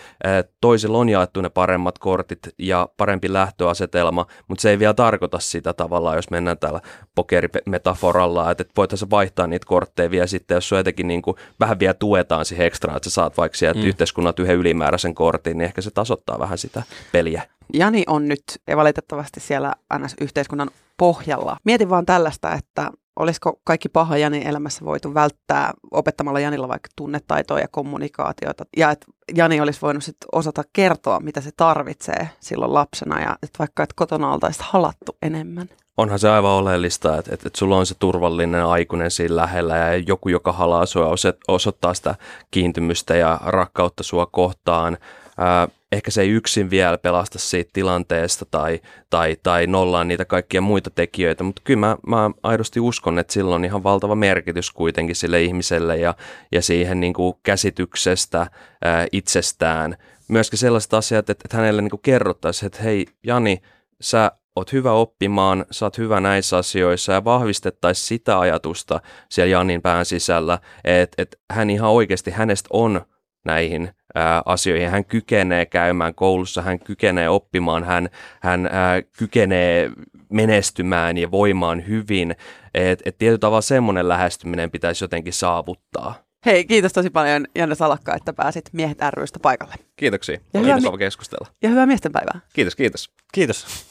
Toisilla 0.60 0.98
on 0.98 1.08
jaettu 1.08 1.40
ne 1.40 1.48
paremmat 1.48 1.98
kortit 1.98 2.38
ja 2.58 2.88
parempi 2.96 3.32
lähtöasetelma, 3.32 4.26
mutta 4.48 4.62
se 4.62 4.70
ei 4.70 4.78
vielä 4.78 4.94
tarkoita 4.94 5.38
sitä 5.38 5.72
tavallaan, 5.72 6.16
jos 6.16 6.30
mennään 6.30 6.58
täällä 6.58 6.80
pokerimetaforalla, 7.14 8.50
että, 8.50 8.62
että 8.62 8.72
voitaisiin 8.76 9.10
vaihtaa 9.10 9.46
niitä 9.46 9.66
kortteja 9.66 10.10
vielä 10.10 10.26
sitten, 10.26 10.54
jos 10.54 10.70
jotenkin 10.70 11.08
niin 11.08 11.22
kuin 11.22 11.36
vähän 11.60 11.78
vielä 11.78 11.94
tuetaan 11.94 12.44
siihen 12.44 12.66
ekstra, 12.66 12.96
että 12.96 13.10
sä 13.10 13.14
saat 13.14 13.36
vaikka 13.36 13.58
sieltä 13.58 13.80
mm. 13.80 13.86
yhteiskunnat 13.86 14.38
yhden 14.38 14.56
ylimääräisen 14.56 15.14
kortin, 15.14 15.58
niin 15.58 15.64
ehkä 15.66 15.80
se 15.80 15.90
tasoittaa 15.90 16.38
vähän 16.38 16.58
sitä 16.58 16.82
peliä. 17.12 17.42
Jani 17.72 18.04
on 18.06 18.28
nyt 18.28 18.42
ja 18.68 18.76
valitettavasti 18.76 19.40
siellä 19.40 19.72
NS-yhteiskunnan 19.94 20.70
pohjalla. 20.96 21.56
Mietin 21.64 21.90
vaan 21.90 22.06
tällaista, 22.06 22.52
että 22.52 22.90
olisiko 23.16 23.60
kaikki 23.64 23.88
paha 23.88 24.16
Janin 24.16 24.46
elämässä 24.46 24.84
voitu 24.84 25.14
välttää 25.14 25.72
opettamalla 25.90 26.40
Janilla 26.40 26.68
vaikka 26.68 26.88
tunnetaitoa 26.96 27.60
ja 27.60 27.68
kommunikaatiota. 27.68 28.64
Ja 28.76 28.90
että 28.90 29.06
Jani 29.34 29.60
olisi 29.60 29.82
voinut 29.82 30.04
sit 30.04 30.16
osata 30.32 30.62
kertoa, 30.72 31.20
mitä 31.20 31.40
se 31.40 31.50
tarvitsee 31.56 32.28
silloin 32.40 32.74
lapsena 32.74 33.20
ja 33.20 33.36
että 33.42 33.58
vaikka 33.58 33.82
että 33.82 33.94
kotona 33.96 34.32
oltaisiin 34.32 34.66
halattu 34.70 35.16
enemmän. 35.22 35.68
Onhan 35.96 36.18
se 36.18 36.28
aivan 36.28 36.50
oleellista, 36.50 37.18
että, 37.18 37.34
että, 37.34 37.48
että 37.48 37.58
sulla 37.58 37.76
on 37.76 37.86
se 37.86 37.94
turvallinen 37.98 38.64
aikuinen 38.64 39.10
siinä 39.10 39.36
lähellä 39.36 39.76
ja 39.76 39.96
joku, 39.96 40.28
joka 40.28 40.52
halaa 40.52 40.86
sua 40.86 41.14
osoittaa 41.48 41.94
sitä 41.94 42.14
kiintymystä 42.50 43.16
ja 43.16 43.40
rakkautta 43.44 44.02
sua 44.02 44.26
kohtaan. 44.26 44.98
Ää, 45.38 45.68
ehkä 45.94 46.10
se 46.10 46.22
ei 46.22 46.30
yksin 46.30 46.70
vielä 46.70 46.98
pelasta 46.98 47.38
siitä 47.38 47.70
tilanteesta 47.72 48.46
tai, 48.50 48.80
tai, 49.10 49.36
tai 49.42 49.66
nollaa 49.66 50.04
niitä 50.04 50.24
kaikkia 50.24 50.60
muita 50.60 50.90
tekijöitä, 50.90 51.44
mutta 51.44 51.62
kyllä 51.64 51.80
mä, 51.80 51.96
mä 52.06 52.30
aidosti 52.42 52.80
uskon, 52.80 53.18
että 53.18 53.32
sillä 53.32 53.54
on 53.54 53.64
ihan 53.64 53.82
valtava 53.82 54.14
merkitys 54.14 54.70
kuitenkin 54.70 55.16
sille 55.16 55.42
ihmiselle 55.42 55.96
ja, 55.96 56.14
ja 56.52 56.62
siihen 56.62 57.00
niin 57.00 57.12
kuin 57.12 57.34
käsityksestä 57.42 58.46
ää, 58.84 59.06
itsestään. 59.12 59.96
Myöskin 60.28 60.58
sellaiset 60.58 60.94
asiat, 60.94 61.30
että, 61.30 61.42
että 61.44 61.56
hänelle 61.56 61.82
niin 61.82 62.00
kerrottaisiin, 62.02 62.66
että 62.66 62.82
hei 62.82 63.06
Jani, 63.26 63.62
sä 64.00 64.32
oot 64.56 64.72
hyvä 64.72 64.92
oppimaan, 64.92 65.66
sä 65.70 65.86
oot 65.86 65.98
hyvä 65.98 66.20
näissä 66.20 66.56
asioissa 66.56 67.12
ja 67.12 67.24
vahvistettaisiin 67.24 68.06
sitä 68.06 68.40
ajatusta 68.40 69.00
siellä 69.30 69.52
Janin 69.52 69.82
pään 69.82 70.04
sisällä, 70.04 70.58
että, 70.84 71.22
että 71.22 71.36
hän 71.52 71.70
ihan 71.70 71.90
oikeasti, 71.90 72.30
hänestä 72.30 72.68
on 72.72 73.00
näihin 73.44 73.90
ää, 74.14 74.42
asioihin. 74.46 74.90
Hän 74.90 75.04
kykenee 75.04 75.66
käymään 75.66 76.14
koulussa, 76.14 76.62
hän 76.62 76.78
kykenee 76.78 77.28
oppimaan, 77.28 77.84
hän, 77.84 78.08
hän 78.40 78.68
ää, 78.72 79.02
kykenee 79.02 79.90
menestymään 80.28 81.18
ja 81.18 81.30
voimaan 81.30 81.86
hyvin. 81.88 82.36
Et, 82.74 83.02
et 83.04 83.18
tietyllä 83.18 83.38
tavalla 83.38 83.60
semmoinen 83.60 84.08
lähestyminen 84.08 84.70
pitäisi 84.70 85.04
jotenkin 85.04 85.32
saavuttaa. 85.32 86.14
Hei, 86.46 86.64
kiitos 86.64 86.92
tosi 86.92 87.10
paljon 87.10 87.46
Janne 87.54 87.74
Salakka, 87.74 88.14
että 88.14 88.32
pääsit 88.32 88.64
Miehet 88.72 88.98
rystä 89.10 89.38
paikalle. 89.42 89.74
Kiitoksia. 89.96 90.38
Ja 90.54 90.60
Oli 90.60 90.68
hyvä 90.68 90.90
mi- 90.90 90.98
keskustella. 90.98 91.48
Ja 91.62 91.68
hyvää 91.68 91.86
miesten 91.86 92.12
päivää. 92.12 92.40
Kiitos, 92.52 92.76
kiitos. 92.76 93.10
Kiitos. 93.32 93.86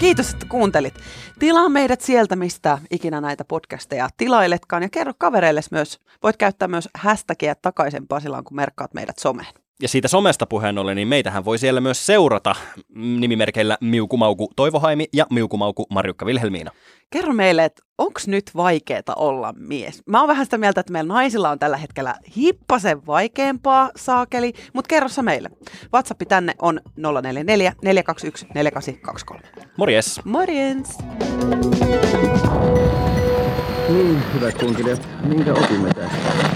Kiitos, 0.00 0.30
että 0.30 0.46
kuuntelit. 0.48 0.94
Tilaa 1.38 1.68
meidät 1.68 2.00
sieltä, 2.00 2.36
mistä 2.36 2.78
ikinä 2.90 3.20
näitä 3.20 3.44
podcasteja 3.44 4.08
tilailetkaan. 4.16 4.82
Ja 4.82 4.88
kerro 4.88 5.12
kavereille 5.18 5.60
myös, 5.70 6.00
voit 6.22 6.36
käyttää 6.36 6.68
myös 6.68 6.88
hashtagia 6.94 7.54
takaisin 7.54 8.08
Pasilaan, 8.08 8.44
kun 8.44 8.56
merkkaat 8.56 8.94
meidät 8.94 9.18
someen. 9.18 9.54
Ja 9.82 9.88
siitä 9.88 10.08
somesta 10.08 10.46
puheen 10.46 10.78
ollen, 10.78 10.96
niin 10.96 11.08
meitähän 11.08 11.44
voi 11.44 11.58
siellä 11.58 11.80
myös 11.80 12.06
seurata 12.06 12.54
nimimerkeillä 12.94 13.78
Miukumauku 13.80 14.52
Toivohaimi 14.56 15.06
ja 15.12 15.26
Miukumauku 15.30 15.86
Marjukka 15.90 16.26
Vilhelmiina. 16.26 16.70
Kerro 17.10 17.32
meille, 17.32 17.64
että 17.64 17.82
onko 17.98 18.20
nyt 18.26 18.50
vaikeeta 18.56 19.14
olla 19.14 19.54
mies? 19.56 20.02
Mä 20.06 20.20
oon 20.20 20.28
vähän 20.28 20.46
sitä 20.46 20.58
mieltä, 20.58 20.80
että 20.80 20.92
meillä 20.92 21.14
naisilla 21.14 21.50
on 21.50 21.58
tällä 21.58 21.76
hetkellä 21.76 22.14
hippasen 22.36 23.06
vaikeampaa 23.06 23.90
saakeli, 23.96 24.52
mutta 24.72 24.88
kerro 24.88 25.08
sä 25.08 25.22
meille. 25.22 25.50
WhatsApp 25.92 26.22
tänne 26.28 26.54
on 26.62 26.80
044 26.96 27.72
421 27.82 28.46
4823. 28.54 29.68
Morjes! 29.76 30.20
Morjens! 30.24 30.98
Niin, 33.88 34.22
hyvät 34.34 34.58
kunkilijat, 34.58 35.08
minkä 35.22 35.52
opimme 35.52 35.94
tästä? 35.94 36.49